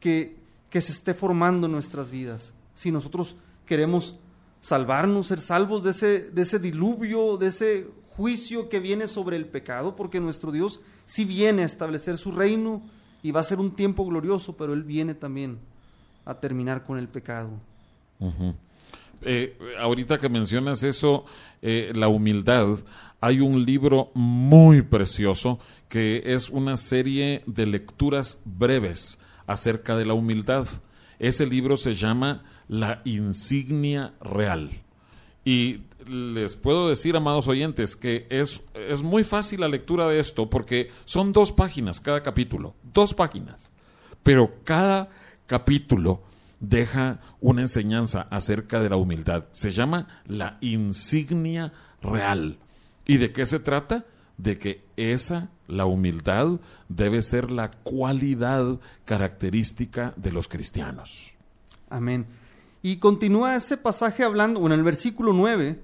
[0.00, 0.36] que,
[0.68, 2.54] que se esté formando en nuestras vidas.
[2.74, 4.16] Si nosotros queremos
[4.60, 7.86] salvarnos, ser salvos de ese, de ese diluvio, de ese
[8.22, 12.80] juicio que viene sobre el pecado, porque nuestro Dios sí viene a establecer su reino
[13.20, 15.58] y va a ser un tiempo glorioso, pero Él viene también
[16.24, 17.50] a terminar con el pecado.
[19.22, 21.24] Eh, ahorita que mencionas eso,
[21.62, 22.78] eh, la humildad,
[23.20, 25.58] hay un libro muy precioso
[25.88, 30.68] que es una serie de lecturas breves acerca de la humildad.
[31.18, 34.70] Ese libro se llama La insignia real.
[35.44, 40.48] Y les puedo decir, amados oyentes, que es, es muy fácil la lectura de esto
[40.50, 43.70] porque son dos páginas cada capítulo, dos páginas.
[44.22, 45.10] Pero cada
[45.46, 46.22] capítulo
[46.60, 49.44] deja una enseñanza acerca de la humildad.
[49.52, 52.58] Se llama la insignia real.
[53.04, 54.06] ¿Y de qué se trata?
[54.38, 61.32] De que esa, la humildad, debe ser la cualidad característica de los cristianos.
[61.90, 62.26] Amén.
[62.80, 65.80] Y continúa ese pasaje hablando, en el versículo 9,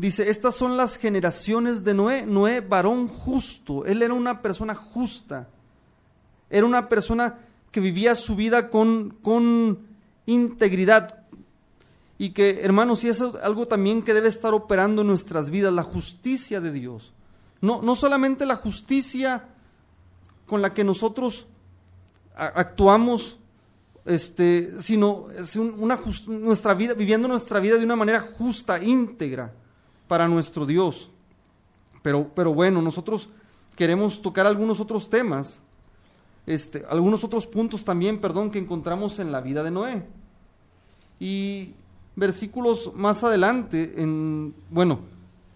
[0.00, 5.46] dice, estas son las generaciones de Noé, Noé varón justo, él era una persona justa,
[6.48, 7.38] era una persona
[7.70, 9.78] que vivía su vida con, con
[10.24, 11.18] integridad,
[12.16, 15.82] y que, hermanos, y es algo también que debe estar operando en nuestras vidas, la
[15.82, 17.12] justicia de Dios.
[17.60, 19.44] No, no solamente la justicia
[20.46, 21.46] con la que nosotros
[22.34, 23.38] actuamos,
[24.06, 25.26] este, sino
[25.76, 29.52] una nuestra vida, viviendo nuestra vida de una manera justa, íntegra
[30.10, 31.08] para nuestro Dios.
[32.02, 33.28] Pero, pero bueno, nosotros
[33.76, 35.60] queremos tocar algunos otros temas,
[36.48, 40.02] este, algunos otros puntos también, perdón, que encontramos en la vida de Noé.
[41.20, 41.74] Y
[42.16, 44.98] versículos más adelante, en, bueno,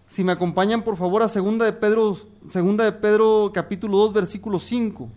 [0.07, 2.17] si me acompañan por favor a segunda de Pedro,
[2.49, 5.09] segunda de Pedro capítulo 2 versículo 5.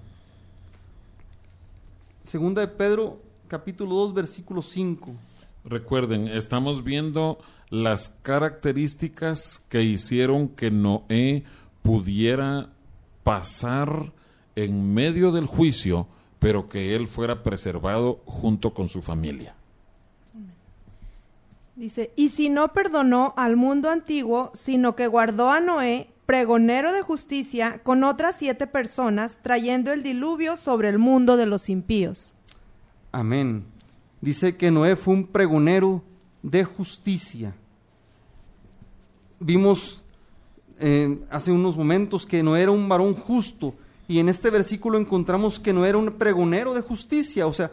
[2.24, 5.12] Segunda de Pedro capítulo 2 versículo 5.
[5.64, 7.38] Recuerden, estamos viendo
[7.70, 11.44] las características que hicieron que Noé
[11.82, 12.70] pudiera
[13.22, 14.12] pasar
[14.56, 19.54] en medio del juicio, pero que él fuera preservado junto con su familia.
[21.76, 27.02] Dice, y si no perdonó al mundo antiguo, sino que guardó a Noé, pregonero de
[27.02, 32.34] justicia, con otras siete personas, trayendo el diluvio sobre el mundo de los impíos.
[33.12, 33.64] Amén.
[34.20, 36.02] Dice que Noé fue un pregonero
[36.42, 37.54] de justicia.
[39.40, 40.00] Vimos
[40.80, 43.74] eh, hace unos momentos que Noé era un varón justo,
[44.08, 47.70] y en este versículo encontramos que no era un pregonero de justicia, o sea,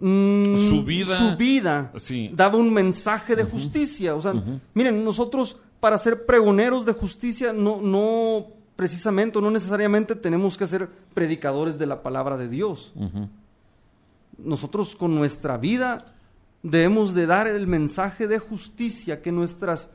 [0.00, 1.92] Mm, su vida, su vida
[2.32, 4.14] daba un mensaje de justicia.
[4.14, 4.32] O sea,
[4.74, 10.88] miren, nosotros para ser pregoneros de justicia no, no precisamente, no necesariamente tenemos que ser
[11.14, 12.92] predicadores de la palabra de Dios.
[14.38, 16.14] Nosotros con nuestra vida
[16.62, 19.90] debemos de dar el mensaje de justicia, que nuestras,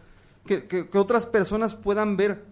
[0.45, 2.45] que, otras personas puedan ver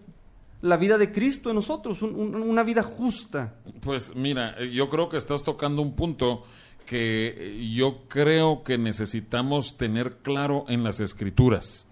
[0.60, 3.54] la vida de Cristo en nosotros, una vida justa.
[3.80, 6.44] Pues mira, yo creo que estás tocando un punto
[6.86, 11.86] que yo creo que necesitamos tener claro en las escrituras.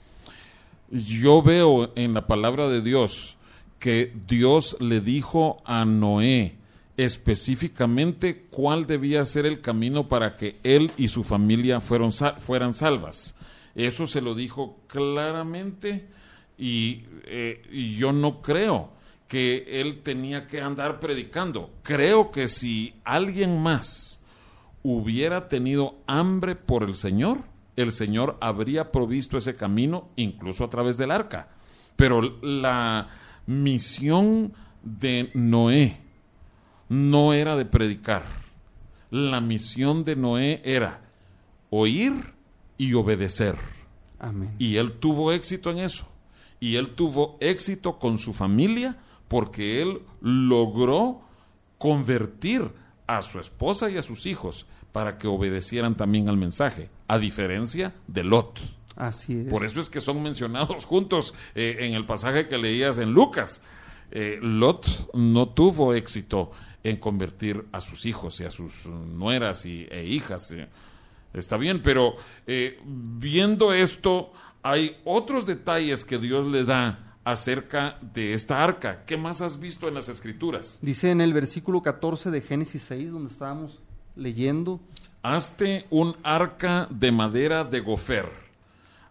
[0.90, 3.36] Yo veo en la palabra de Dios
[3.78, 6.59] que Dios le dijo a Noé
[7.00, 13.34] específicamente cuál debía ser el camino para que él y su familia fueron, fueran salvas.
[13.74, 16.08] Eso se lo dijo claramente
[16.58, 18.90] y, eh, y yo no creo
[19.28, 21.70] que él tenía que andar predicando.
[21.82, 24.20] Creo que si alguien más
[24.82, 27.38] hubiera tenido hambre por el Señor,
[27.76, 31.48] el Señor habría provisto ese camino incluso a través del arca.
[31.96, 33.08] Pero la
[33.46, 36.09] misión de Noé
[36.90, 38.24] no era de predicar.
[39.10, 41.00] La misión de Noé era
[41.70, 42.12] oír
[42.76, 43.56] y obedecer.
[44.18, 44.54] Amén.
[44.58, 46.06] Y él tuvo éxito en eso.
[46.58, 48.98] Y él tuvo éxito con su familia
[49.28, 51.22] porque él logró
[51.78, 52.68] convertir
[53.06, 57.94] a su esposa y a sus hijos para que obedecieran también al mensaje, a diferencia
[58.08, 58.58] de Lot.
[58.96, 59.48] Así es.
[59.48, 63.62] Por eso es que son mencionados juntos eh, en el pasaje que leías en Lucas.
[64.10, 66.50] Eh, Lot no tuvo éxito
[66.82, 70.50] en convertir a sus hijos y a sus nueras y, e hijas.
[70.52, 70.68] eh.
[71.32, 72.16] Está bien, pero
[72.46, 79.04] eh, viendo esto, hay otros detalles que Dios le da acerca de esta arca.
[79.06, 80.78] ¿Qué más has visto en las escrituras?
[80.82, 83.80] Dice en el versículo 14 de Génesis 6, donde estábamos
[84.16, 84.80] leyendo,
[85.22, 88.26] Hazte un arca de madera de gofer.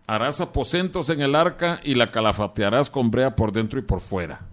[0.08, 4.49] Harás aposentos en el arca y la calafatearás con brea por dentro y por fuera.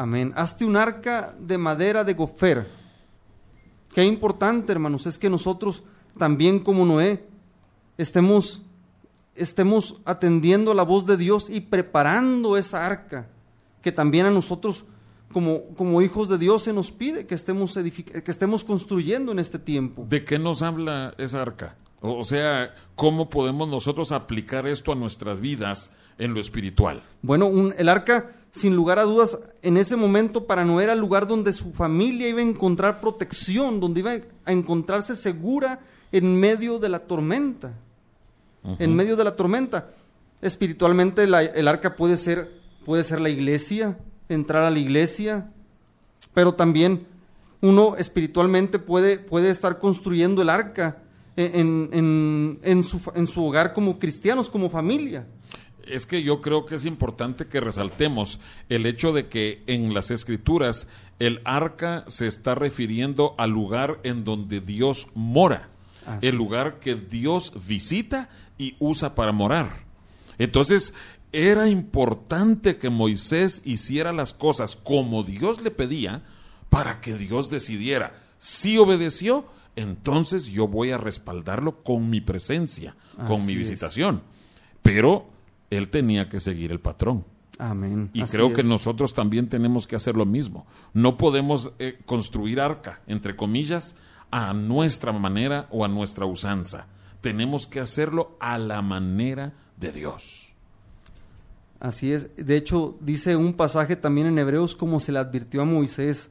[0.00, 0.32] Amén.
[0.34, 2.66] Hazte un arca de madera de gofer.
[3.92, 5.82] Qué importante, hermanos, es que nosotros
[6.16, 7.26] también como Noé
[7.98, 8.62] estemos,
[9.34, 13.28] estemos atendiendo la voz de Dios y preparando esa arca
[13.82, 14.86] que también a nosotros
[15.32, 19.58] como, como hijos de Dios se nos pide que estemos, que estemos construyendo en este
[19.58, 20.06] tiempo.
[20.08, 21.76] ¿De qué nos habla esa arca?
[22.02, 27.02] O sea, ¿cómo podemos nosotros aplicar esto a nuestras vidas en lo espiritual?
[27.20, 30.98] Bueno, un- el arca, sin lugar a dudas, en ese momento para Noé era el
[31.00, 34.12] lugar donde su familia iba a encontrar protección, donde iba
[34.44, 37.72] a encontrarse segura en medio de la tormenta.
[38.78, 39.88] En medio de la tormenta.
[40.42, 42.50] Espiritualmente la- el arca puede ser,
[42.84, 45.50] puede ser la iglesia, entrar a la iglesia,
[46.34, 47.06] pero también
[47.62, 50.98] uno espiritualmente puede, puede estar construyendo el arca
[51.46, 55.26] en, en- en su, en su hogar como cristianos, como familia.
[55.86, 60.10] Es que yo creo que es importante que resaltemos el hecho de que en las
[60.10, 60.86] escrituras
[61.18, 65.68] el arca se está refiriendo al lugar en donde Dios mora,
[66.06, 69.84] Así el lugar que Dios visita y usa para morar.
[70.38, 70.94] Entonces,
[71.32, 76.22] era importante que Moisés hiciera las cosas como Dios le pedía
[76.68, 78.14] para que Dios decidiera.
[78.38, 79.44] Si obedeció,
[79.76, 82.96] entonces yo voy a respaldarlo con mi presencia,
[83.26, 83.58] con mi es.
[83.60, 84.22] visitación.
[84.82, 85.26] Pero
[85.70, 87.24] él tenía que seguir el patrón.
[87.58, 88.10] Amén.
[88.14, 88.66] Y Así creo que es.
[88.66, 90.66] nosotros también tenemos que hacer lo mismo.
[90.94, 93.94] No podemos eh, construir arca, entre comillas,
[94.30, 96.86] a nuestra manera o a nuestra usanza.
[97.20, 100.48] Tenemos que hacerlo a la manera de Dios.
[101.80, 102.34] Así es.
[102.36, 106.30] De hecho, dice un pasaje también en Hebreos como se le advirtió a Moisés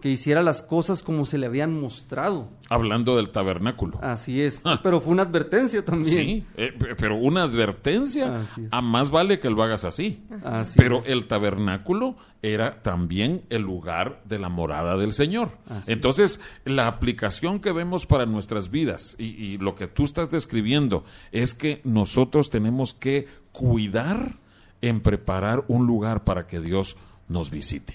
[0.00, 2.48] que hiciera las cosas como se le habían mostrado.
[2.68, 3.98] Hablando del tabernáculo.
[4.02, 4.62] Así es.
[4.82, 6.16] Pero fue una advertencia también.
[6.18, 10.20] Sí, eh, pe- pero una advertencia, a más vale que lo hagas así.
[10.44, 11.08] Así Pero es.
[11.08, 15.50] el tabernáculo era también el lugar de la morada del Señor.
[15.68, 20.30] Así Entonces, la aplicación que vemos para nuestras vidas y, y lo que tú estás
[20.30, 24.34] describiendo es que nosotros tenemos que cuidar
[24.82, 26.96] en preparar un lugar para que Dios
[27.28, 27.94] nos visite.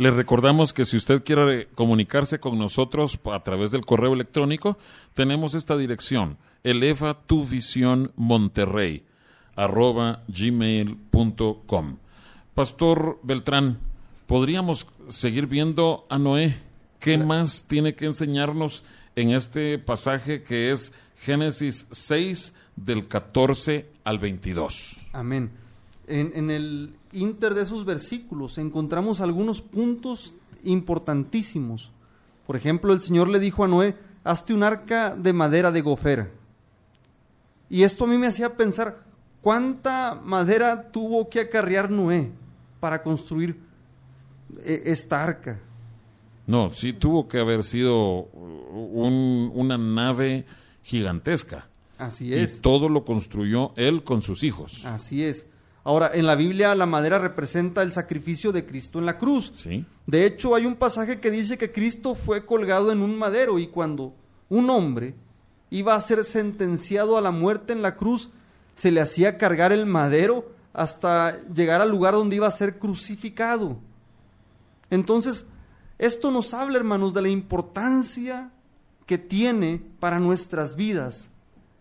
[0.00, 4.78] Le recordamos que si usted quiere comunicarse con nosotros a través del correo electrónico,
[5.12, 9.04] tenemos esta dirección, eleva tu visión Monterrey,
[9.56, 11.98] arroba gmail.com.
[12.54, 13.78] Pastor Beltrán,
[14.26, 16.56] ¿podríamos seguir viendo a Noé?
[16.98, 18.82] ¿Qué más tiene que enseñarnos
[19.16, 24.96] en este pasaje que es Génesis 6 del 14 al 22?
[25.12, 25.50] Amén.
[26.10, 30.34] En, en el inter de esos versículos encontramos algunos puntos
[30.64, 31.92] importantísimos.
[32.46, 36.30] Por ejemplo, el Señor le dijo a Noé, hazte un arca de madera de gofera.
[37.68, 39.04] Y esto a mí me hacía pensar,
[39.40, 42.30] ¿cuánta madera tuvo que acarrear Noé
[42.80, 43.60] para construir
[44.64, 45.60] eh, esta arca?
[46.46, 50.44] No, sí tuvo que haber sido un- una nave
[50.82, 51.68] gigantesca.
[51.98, 52.56] Así es.
[52.56, 54.84] Y todo lo construyó él con sus hijos.
[54.84, 55.46] Así es.
[55.82, 59.52] Ahora, en la Biblia la madera representa el sacrificio de Cristo en la cruz.
[59.56, 59.84] ¿Sí?
[60.06, 63.68] De hecho, hay un pasaje que dice que Cristo fue colgado en un madero y
[63.68, 64.14] cuando
[64.48, 65.14] un hombre
[65.70, 68.30] iba a ser sentenciado a la muerte en la cruz,
[68.74, 73.78] se le hacía cargar el madero hasta llegar al lugar donde iba a ser crucificado.
[74.90, 75.46] Entonces,
[75.98, 78.50] esto nos habla, hermanos, de la importancia
[79.06, 81.29] que tiene para nuestras vidas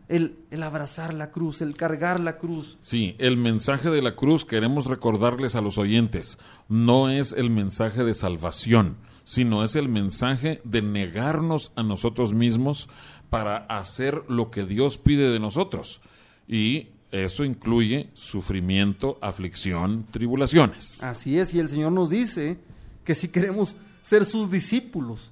[0.10, 2.78] el, el abrazar la cruz, el cargar la cruz.
[2.82, 6.38] Sí, el mensaje de la cruz queremos recordarles a los oyentes,
[6.68, 12.90] no es el mensaje de salvación, sino es el mensaje de negarnos a nosotros mismos
[13.30, 16.02] para hacer lo que Dios pide de nosotros.
[16.48, 21.02] Y eso incluye sufrimiento, aflicción, tribulaciones.
[21.04, 22.58] Así es, y el Señor nos dice
[23.04, 25.32] que si queremos ser sus discípulos,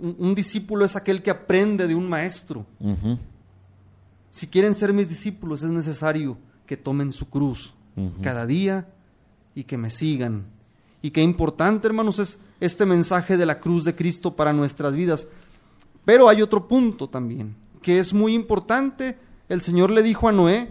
[0.00, 2.64] un, un discípulo es aquel que aprende de un maestro.
[4.32, 7.74] Si quieren ser mis discípulos es necesario que tomen su cruz
[8.22, 8.88] cada día
[9.54, 10.46] y que me sigan.
[11.02, 15.28] Y qué importante, hermanos, es este mensaje de la cruz de Cristo para nuestras vidas.
[16.06, 19.18] Pero hay otro punto también, que es muy importante.
[19.50, 20.70] El Señor le dijo a Noé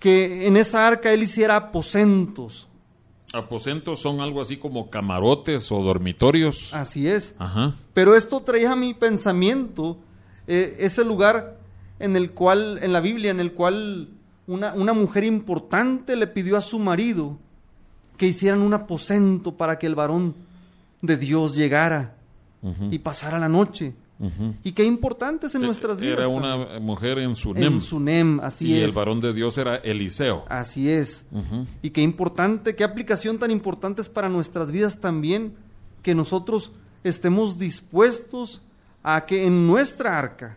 [0.00, 2.68] que en esa arca él hiciera aposentos.
[3.34, 6.72] Aposentos son algo así como camarotes o dormitorios.
[6.72, 7.34] Así es.
[7.38, 7.74] Ajá.
[7.92, 9.98] Pero esto traía a mi pensamiento
[10.46, 11.58] eh, ese lugar
[11.98, 14.10] en el cual, en la Biblia, en el cual
[14.46, 17.38] una, una mujer importante le pidió a su marido
[18.16, 20.34] que hicieran un aposento para que el varón
[21.02, 22.14] de Dios llegara
[22.90, 23.94] y pasara la noche.
[24.64, 26.18] Y qué importante es en nuestras vidas.
[26.18, 26.42] Era también.
[26.42, 27.74] una mujer en Sunem.
[27.74, 28.84] En Sunem, así y es.
[28.84, 30.44] el varón de Dios era Eliseo.
[30.48, 31.26] Así es.
[31.82, 35.54] Y qué importante, qué aplicación tan importante es para nuestras vidas también
[36.02, 36.72] que nosotros
[37.04, 38.62] estemos dispuestos
[39.02, 40.56] a que en nuestra arca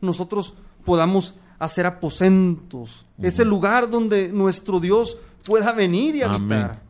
[0.00, 0.54] nosotros
[0.84, 6.82] podamos hacer aposentos, ese lugar donde nuestro Dios pueda venir y habitar.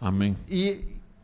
[0.00, 0.36] Amén.
[0.48, 0.76] Y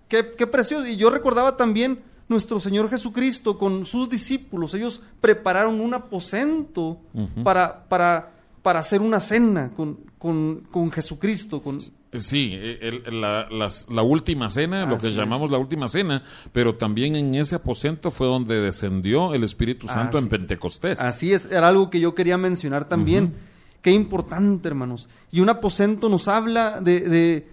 [0.09, 0.87] qué, qué precioso.
[0.87, 4.75] Y yo recordaba también nuestro Señor Jesucristo con sus discípulos.
[4.75, 7.01] Ellos prepararon un aposento
[7.43, 11.63] para, para, para hacer una cena con, con, con Jesucristo.
[11.63, 11.79] Con,
[12.13, 15.15] Sí, el- el- la, las- la última cena, lo que es.
[15.17, 20.17] llamamos la última cena, pero también en ese aposento fue donde descendió el Espíritu Santo
[20.17, 20.99] Así- en Pentecostés.
[21.01, 23.35] Así es, era algo que yo quería mencionar también.
[23.83, 25.09] Qué importante, hermanos.
[25.31, 27.49] Y un aposento nos habla de, de,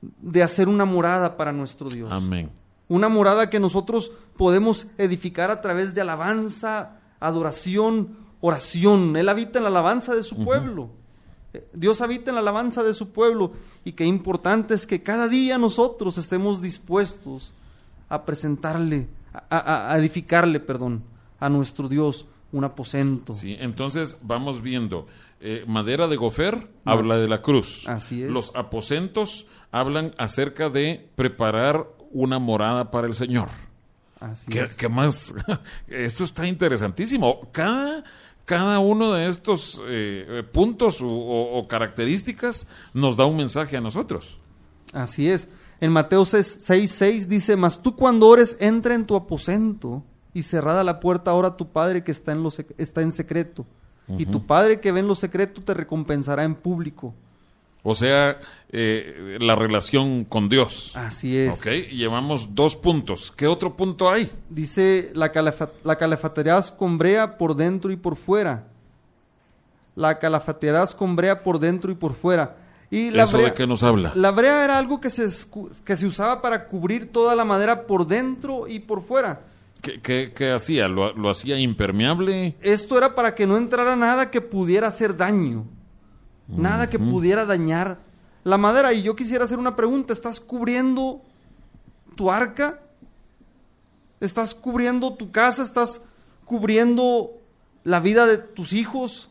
[0.00, 2.10] de hacer una morada para nuestro Dios.
[2.10, 2.50] Amén.
[2.88, 9.16] Una morada que nosotros podemos edificar a través de alabanza, adoración, oración.
[9.16, 10.90] Él habita en la alabanza de su pueblo.
[11.72, 13.52] Dios habita en la alabanza de su pueblo.
[13.84, 17.52] Y qué importante es que cada día nosotros estemos dispuestos
[18.08, 21.02] a presentarle, a, a- a edificarle, perdón,
[21.40, 23.32] a nuestro Dios un aposento.
[23.34, 25.06] Sí, entonces vamos viendo.
[25.40, 27.86] eh, madera de gofer habla de la cruz.
[27.86, 28.30] Así es.
[28.30, 33.48] Los aposentos hablan acerca de preparar una morada para el Señor.
[34.18, 34.74] Así ¿Qué, es.
[34.74, 35.32] qué más?
[35.86, 37.48] Esto está interesantísimo.
[37.52, 38.02] Cada,
[38.48, 43.80] cada uno de estos eh, puntos o, o- o características nos da un mensaje a
[43.82, 44.38] nosotros.
[44.94, 45.48] Así es.
[45.82, 50.98] En Mateo 6:6 dice, mas tú cuando ores, entra en tu aposento y cerrada la
[50.98, 53.66] puerta ahora tu Padre que está en, lo está en secreto.
[54.16, 57.12] Y tu Padre que ve en lo secreto te recompensará en público.
[57.84, 58.38] O sea,
[58.70, 60.92] eh, la relación con Dios.
[60.94, 61.54] Así es.
[61.58, 63.32] Ok, llevamos dos puntos.
[63.36, 64.30] ¿Qué otro punto hay?
[64.50, 68.64] Dice, la, calafa- la calafatearás con brea por dentro y por fuera.
[69.94, 72.56] La calafatearás con brea por dentro y por fuera.
[72.90, 74.12] Y la ¿Eso brea, de qué nos habla?
[74.14, 75.26] La brea era algo que se,
[75.84, 79.42] que se usaba para cubrir toda la madera por dentro y por fuera.
[79.82, 80.88] ¿Qué, qué- qué hacía?
[80.88, 82.56] ¿Lo, lo hacía impermeable?
[82.60, 85.64] Esto era para que no entrara nada que pudiera hacer daño.
[86.48, 87.98] Nada que pudiera dañar
[88.44, 88.92] la madera.
[88.92, 90.12] Y yo quisiera hacer una pregunta.
[90.12, 91.22] ¿Estás cubriendo
[92.18, 92.80] tu arca,
[94.20, 96.00] estás cubriendo tu casa, estás
[96.44, 97.30] cubriendo
[97.84, 99.30] la vida de tus hijos.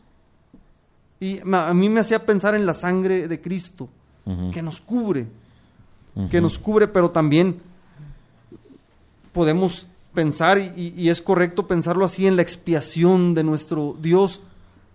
[1.20, 3.90] Y a mí me hacía pensar en la sangre de Cristo,
[4.52, 5.26] que nos cubre,
[6.30, 7.60] que nos cubre, pero también
[9.32, 14.40] podemos pensar, y, y, es correcto pensarlo así, en la expiación de nuestro Dios,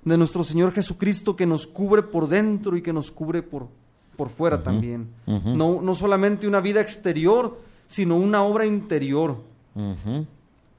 [0.06, 3.68] de nuestro Señor Jesucristo, que nos cubre por dentro y que nos cubre por,
[4.16, 5.10] por fuera también.
[5.26, 9.38] no, no solamente una vida exterior, sino una obra interior.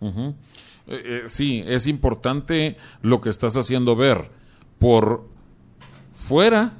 [0.01, 0.35] Eh,
[0.87, 4.31] eh, sí, es importante lo que estás haciendo ver.
[4.79, 5.27] Por
[6.15, 6.75] fuera,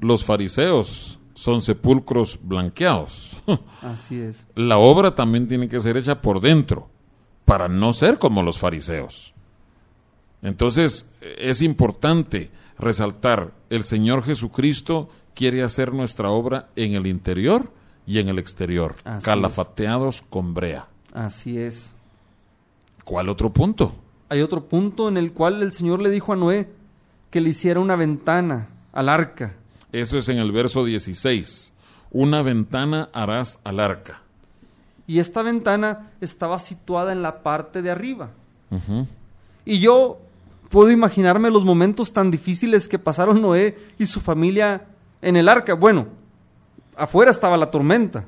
[0.00, 3.36] los fariseos son sepulcros blanqueados.
[3.82, 4.46] Así es.
[4.54, 6.88] La obra también tiene que ser hecha por dentro,
[7.44, 9.34] para no ser como los fariseos.
[10.42, 17.72] Entonces, es importante resaltar, el Señor Jesucristo quiere hacer nuestra obra en el interior
[18.06, 20.86] y en el exterior, calafateados con brea.
[21.12, 21.92] Así es.
[23.04, 23.92] ¿Cuál otro punto?
[24.28, 26.68] Hay otro punto en el cual el Señor le dijo a Noé
[27.30, 29.54] que le hiciera una ventana al arca.
[29.92, 31.72] Eso es en el verso 16.
[32.10, 34.22] Una ventana harás al arca.
[35.06, 38.30] Y esta ventana estaba situada en la parte de arriba.
[39.64, 40.20] Y yo
[40.68, 44.86] puedo imaginarme los momentos tan difíciles que pasaron Noé y su familia
[45.22, 45.74] en el arca.
[45.74, 46.06] Bueno,
[46.96, 48.24] afuera estaba la tormenta.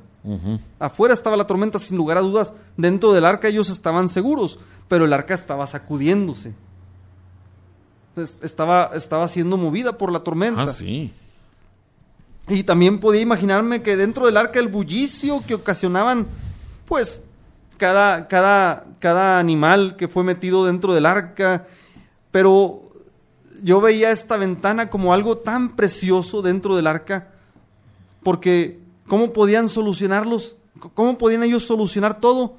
[0.77, 2.53] Afuera estaba la tormenta, sin lugar a dudas.
[2.77, 6.53] Dentro del arca ellos estaban seguros, pero el arca estaba sacudiéndose.
[8.41, 10.63] Estaba, estaba siendo movida por la tormenta.
[10.63, 11.11] Ah, sí.
[12.49, 16.27] Y también podía imaginarme que dentro del arca el bullicio que ocasionaban,
[16.85, 17.21] pues,
[17.77, 21.65] cada, cada, cada animal que fue metido dentro del arca.
[22.31, 22.89] Pero
[23.63, 27.29] yo veía esta ventana como algo tan precioso dentro del arca,
[28.23, 30.55] porque ¿cómo podían solucionarlos?
[30.93, 32.55] ¿Cómo podían ellos solucionar todo?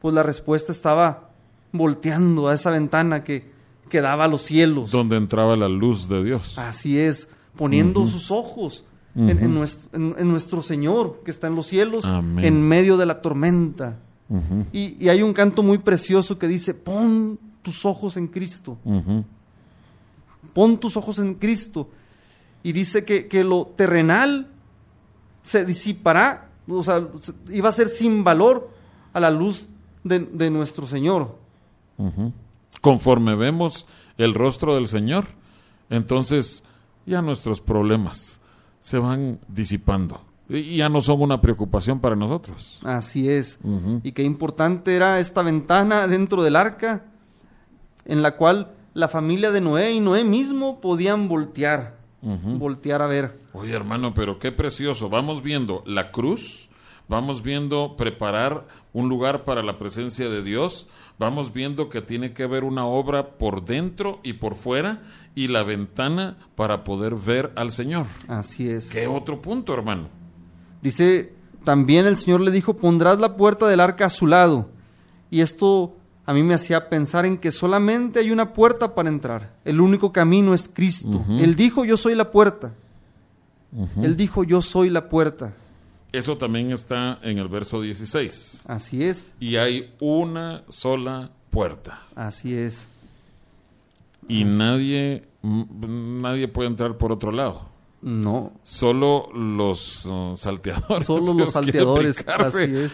[0.00, 1.30] Pues la respuesta estaba
[1.70, 3.50] volteando a esa ventana que,
[3.88, 4.90] que daba a los cielos.
[4.90, 6.58] Donde entraba la luz de Dios.
[6.58, 8.84] Así es, poniendo sus ojos
[9.14, 12.04] en, nuestro, Señor que está en los cielos,
[12.38, 13.98] en medio de la tormenta.
[14.72, 18.78] y, hay un canto muy precioso que dice, pon tus ojos en Cristo
[20.52, 21.88] pon tus ojos en Cristo.
[22.62, 24.48] Y dice que, lo terrenal
[25.42, 27.08] se disipará, o sea,
[27.50, 28.70] iba a ser sin valor
[29.12, 29.66] a la luz
[30.04, 31.36] de, nuestro Señor.
[32.80, 33.86] Conforme vemos
[34.16, 35.26] el rostro del Señor,
[35.90, 36.62] entonces
[37.04, 38.40] ya nuestros problemas
[38.80, 42.80] se van disipando y ya no son una preocupación para nosotros.
[42.84, 43.58] Así es.
[44.04, 47.11] Y qué importante era esta ventana dentro del arca
[48.04, 53.32] en la cual la familia de Noé y Noé mismo podían voltear, voltear a ver.
[53.52, 55.08] Oye, hermano, pero qué precioso.
[55.08, 56.68] Vamos viendo la cruz,
[57.08, 60.86] vamos viendo preparar un lugar para la presencia de Dios,
[61.18, 65.02] vamos viendo que tiene que haber una obra por dentro y por fuera
[65.34, 68.06] y la ventana para poder ver al Señor.
[68.28, 68.88] Así es.
[68.88, 70.08] ¿Qué otro punto, hermano?
[70.82, 71.34] Dice,
[71.64, 74.68] también el Señor le dijo, pondrás la puerta del arca a su lado.
[75.30, 75.96] Y esto
[76.32, 79.52] a mí me hacía pensar en que solamente hay una puerta para entrar.
[79.64, 81.24] El único camino es Cristo.
[81.28, 82.72] Él dijo, yo soy la puerta.
[84.02, 85.52] Él dijo, yo soy la puerta.
[86.10, 88.64] Eso también está en el verso 16.
[88.66, 89.26] Así es.
[89.40, 92.02] Y hay una sola puerta.
[92.14, 92.88] Así es.
[94.28, 97.71] Y nadie nadie puede entrar por otro lado.
[98.02, 98.52] No.
[98.64, 101.06] Solo los uh, salteadores.
[101.06, 102.24] Solo los salteadores.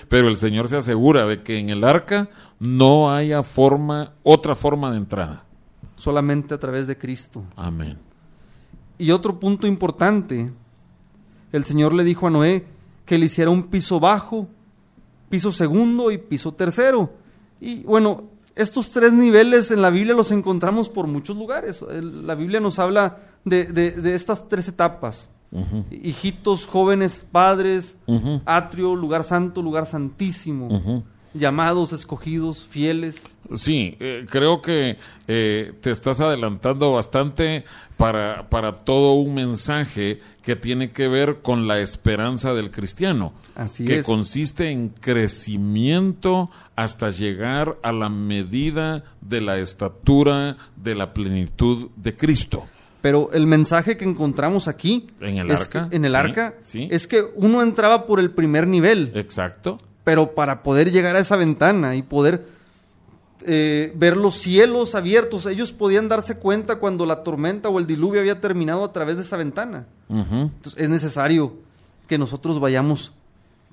[0.09, 2.29] Pero el Señor se asegura de que en el arca
[2.61, 5.45] no haya forma, otra forma de entrada.
[5.97, 7.43] Solamente a través de Cristo.
[7.57, 7.99] Amén.
[8.99, 10.53] Y otro punto importante.
[11.53, 12.67] El Señor le dijo a Noé
[13.07, 14.47] que le hiciera un piso bajo,
[15.31, 17.11] piso segundo y piso tercero.
[17.61, 18.25] Y bueno,
[18.59, 21.83] estos tres niveles en la Biblia los encontramos por muchos lugares.
[22.03, 25.29] La Biblia nos habla de, estas tres etapas.
[25.91, 27.97] Hijitos, jóvenes, padres,
[28.45, 31.05] atrio, lugar santo, lugar santísimo.
[31.35, 33.23] Llamados, escogidos, fieles.
[33.55, 37.65] Sí, eh, creo que eh, te estás adelantando bastante
[37.97, 43.33] para, para todo un mensaje que tiene que ver con la esperanza del cristiano.
[43.55, 51.13] Así que consiste en crecimiento hasta llegar a la medida de la estatura de la
[51.13, 52.67] plenitud de Cristo.
[53.01, 57.63] Pero el mensaje que encontramos aquí en el arca, en el arca es que uno
[57.63, 59.11] entraba por el primer nivel.
[59.17, 59.79] Exacto.
[60.05, 62.47] Pero para poder llegar a esa ventana y poder
[63.45, 68.21] eh, ver los cielos abiertos, ellos podían darse cuenta cuando la tormenta o el diluvio
[68.21, 69.89] había terminado a través de esa ventana.
[70.09, 71.57] Entonces es necesario
[72.07, 73.11] que nosotros vayamos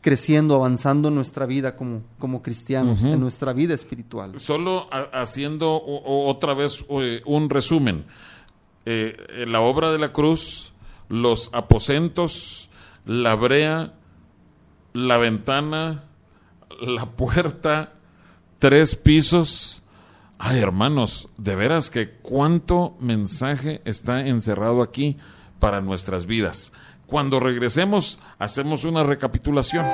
[0.06, 4.39] creciendo, avanzando en nuestra vida como, como cristianos, en nuestra vida espiritual.
[4.39, 8.06] Solo haciendo otra vez eh, un resumen.
[8.86, 10.74] Eh, la obra de la cruz,
[11.10, 12.70] los aposentos,
[13.03, 13.93] la brea,
[14.93, 16.03] la ventana,
[16.80, 17.93] la puerta,
[18.60, 19.82] tres pisos.
[20.38, 25.18] Ay, hermanos, de veras que cuánto mensaje está encerrado aquí
[25.58, 26.74] para nuestras vidas.
[27.08, 29.86] Cuando regresemos, hacemos una recapitulación.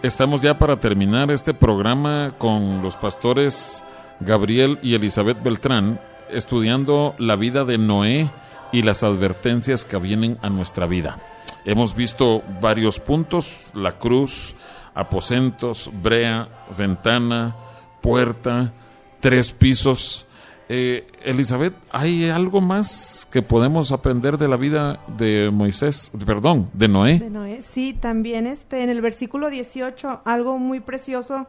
[0.00, 3.82] Estamos ya para terminar este programa con los pastores
[4.20, 5.98] Gabriel y Elizabeth Beltrán
[6.30, 8.30] estudiando la vida de Noé
[8.70, 11.18] y las advertencias que vienen a nuestra vida.
[11.64, 14.54] Hemos visto varios puntos, la cruz,
[14.94, 17.56] aposentos, brea, ventana,
[18.00, 18.72] puerta,
[19.18, 20.27] tres pisos,
[20.70, 26.88] eh, Elizabeth, ¿hay algo más que podemos aprender de la vida de Moisés, perdón, de
[26.88, 27.18] Noé?
[27.18, 31.46] De Noé, sí, también este, en el versículo 18, algo muy precioso,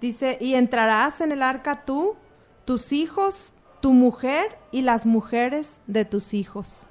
[0.00, 2.16] dice, y entrarás en el arca tú,
[2.64, 6.86] tus hijos, tu mujer y las mujeres de tus hijos.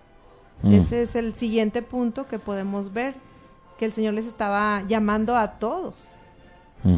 [0.61, 0.75] Mm.
[0.75, 3.15] Ese es el siguiente punto que podemos ver,
[3.77, 5.95] que el Señor les estaba llamando a todos.
[6.83, 6.95] Mm.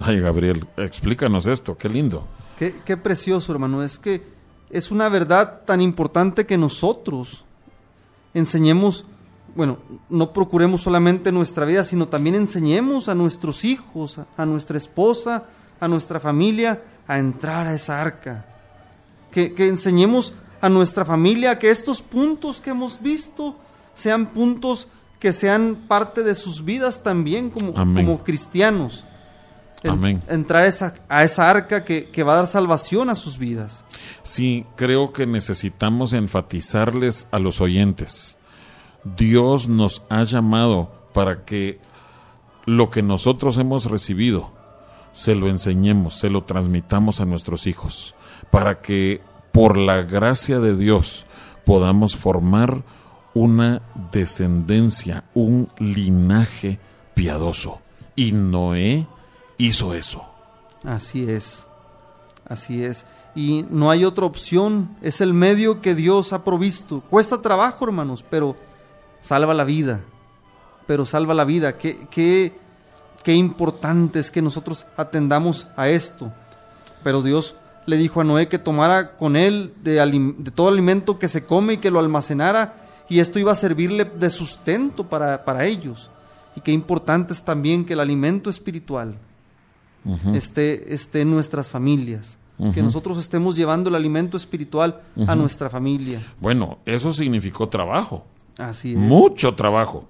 [0.00, 2.26] Ay, Gabriel, explícanos esto, qué lindo.
[2.58, 3.84] Qué, precioso, hermano.
[3.84, 4.20] Es que
[4.70, 7.44] es una verdad tan importante que nosotros
[8.34, 9.06] enseñemos,
[9.54, 9.78] bueno,
[10.08, 15.44] no procuremos solamente nuestra vida, sino también enseñemos a nuestros hijos, a, nuestra esposa,
[15.78, 18.44] a nuestra familia, a entrar a esa arca.
[19.30, 23.54] Que, enseñemos a nuestra familia que estos puntos que hemos visto
[23.94, 24.88] sean puntos
[25.20, 29.04] que sean parte de sus vidas también como, como cristianos
[29.82, 33.84] entrar esa, a esa arca que, va a dar salvación a sus vidas.
[34.22, 38.36] Sí, creo que necesitamos enfatizarles a los oyentes.
[39.04, 41.78] Dios nos ha llamado para que
[42.66, 44.52] lo que nosotros hemos recibido
[45.12, 48.14] se lo enseñemos, se lo transmitamos a nuestros hijos,
[48.50, 49.20] para que
[49.52, 51.26] por la gracia de Dios
[51.64, 52.82] podamos formar
[53.34, 56.78] una descendencia, un linaje
[57.14, 57.80] piadoso.
[58.16, 59.06] Y Noé
[59.58, 60.24] hizo eso.
[60.84, 61.66] Así es,
[62.48, 63.04] así es.
[63.34, 67.02] Y no hay otra opción, es el medio que Dios ha provisto.
[67.10, 68.56] Cuesta trabajo, hermanos, pero
[69.20, 70.00] salva la vida,
[70.86, 71.76] pero salva la vida.
[71.76, 72.58] Qué, qué,
[73.22, 76.32] qué importante es que nosotros atendamos a esto.
[77.04, 77.56] Pero Dios
[77.86, 79.92] le dijo a Noé que tomara con él de,
[80.38, 82.74] de, todo alimento que se come y que lo almacenara,
[83.08, 86.10] y esto iba a servirle de sustento para, para ellos.
[86.54, 89.14] Y qué importante es también que el alimento espiritual
[90.34, 92.38] esté, esté en nuestras familias.
[92.74, 96.20] Que nosotros estemos llevando el alimento espiritual a nuestra familia.
[96.40, 98.24] Bueno, eso significó trabajo.
[98.56, 98.98] Así es.
[98.98, 100.08] Mucho trabajo.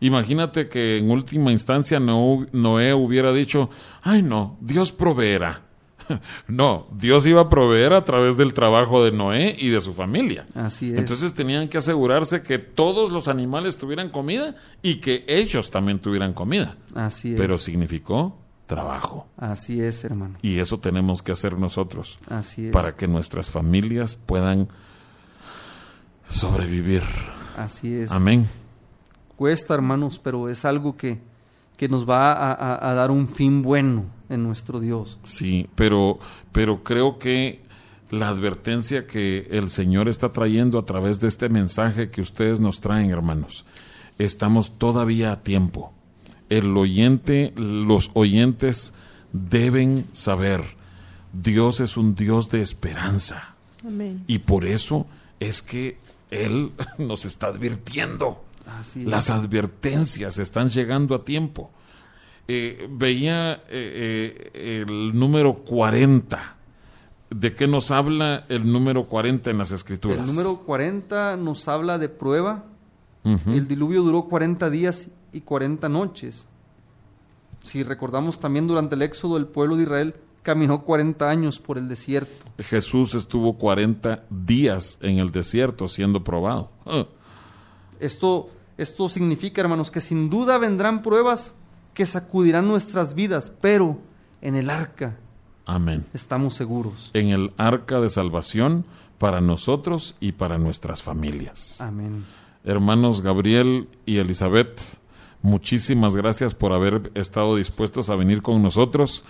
[0.00, 3.70] Imagínate que en última instancia Noé hubiera dicho,
[4.02, 5.62] ay no, Dios proveerá.
[6.48, 10.46] No, Dios iba a proveer a través del trabajo de Noé y de su familia.
[10.54, 10.98] Así es.
[10.98, 16.32] Entonces tenían que asegurarse que todos los animales tuvieran comida y que ellos también tuvieran
[16.32, 16.76] comida.
[16.94, 17.36] Así es.
[17.36, 19.26] Pero significó trabajo.
[19.36, 20.36] Así es, hermano.
[20.42, 22.20] Y eso tenemos que hacer nosotros.
[22.28, 22.70] Así es.
[22.70, 24.68] Para que nuestras familias puedan
[26.30, 27.02] sobrevivir.
[27.56, 28.12] Así es.
[28.12, 28.46] Amén.
[29.34, 31.18] Cuesta, hermanos, pero es algo que,
[31.76, 35.18] que nos va a, dar un fin bueno en nuestro Dios.
[35.24, 36.18] Sí, pero,
[36.52, 37.62] pero creo que
[38.10, 42.80] la advertencia que el Señor está trayendo a través de este mensaje que ustedes nos
[42.80, 43.64] traen, hermanos.
[44.18, 45.92] Estamos todavía a tiempo.
[46.48, 48.92] El oyente, los oyentes
[49.32, 50.62] deben saber,
[51.32, 53.54] Dios es un Dios de esperanza.
[54.26, 55.06] Y por eso
[55.40, 55.98] es que
[56.30, 58.44] Él nos está advirtiendo.
[58.96, 61.70] Las advertencias están llegando a tiempo.
[62.46, 66.58] Eh, veía eh, eh, el número 40
[67.30, 70.20] ¿De qué nos habla el número 40 en las escrituras?
[70.20, 72.64] El número 40 nos habla de prueba.
[73.24, 76.46] El diluvio duró 40 días y 40 noches.
[77.62, 81.88] Si recordamos también durante el éxodo el pueblo de Israel caminó 40 años por el
[81.88, 82.46] desierto.
[82.58, 86.70] Jesús estuvo 40 días en el desierto siendo probado.
[86.86, 87.06] Ah.
[88.00, 88.48] Esto,
[88.78, 91.52] esto significa, hermanos, que sin duda vendrán pruebas
[91.92, 93.98] que sacudirán nuestras vidas, pero
[94.40, 95.16] en el arca
[95.68, 96.06] Amén.
[96.14, 97.10] Estamos seguros.
[97.12, 98.86] En el arca de salvación
[99.18, 101.78] para nosotros y para nuestras familias.
[101.82, 102.24] Amén.
[102.68, 104.78] Hermanos Gabriel y Elizabeth,
[105.40, 109.24] muchísimas gracias por haber estado dispuestos a venir con nosotros.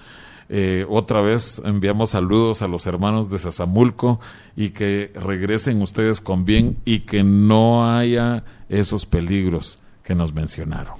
[0.48, 4.18] Eh, otra vez enviamos saludos a los hermanos de Sazamulco
[4.56, 10.94] y que regresen ustedes con bien y que no haya esos peligros que nos mencionaron.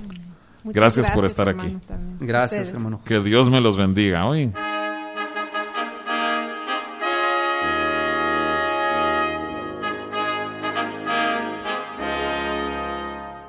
[0.62, 1.76] Gracias, por estar aquí.
[2.20, 3.00] Gracias, hermano.
[3.04, 4.26] Que Dios me los bendiga.
[4.26, 4.52] hoy.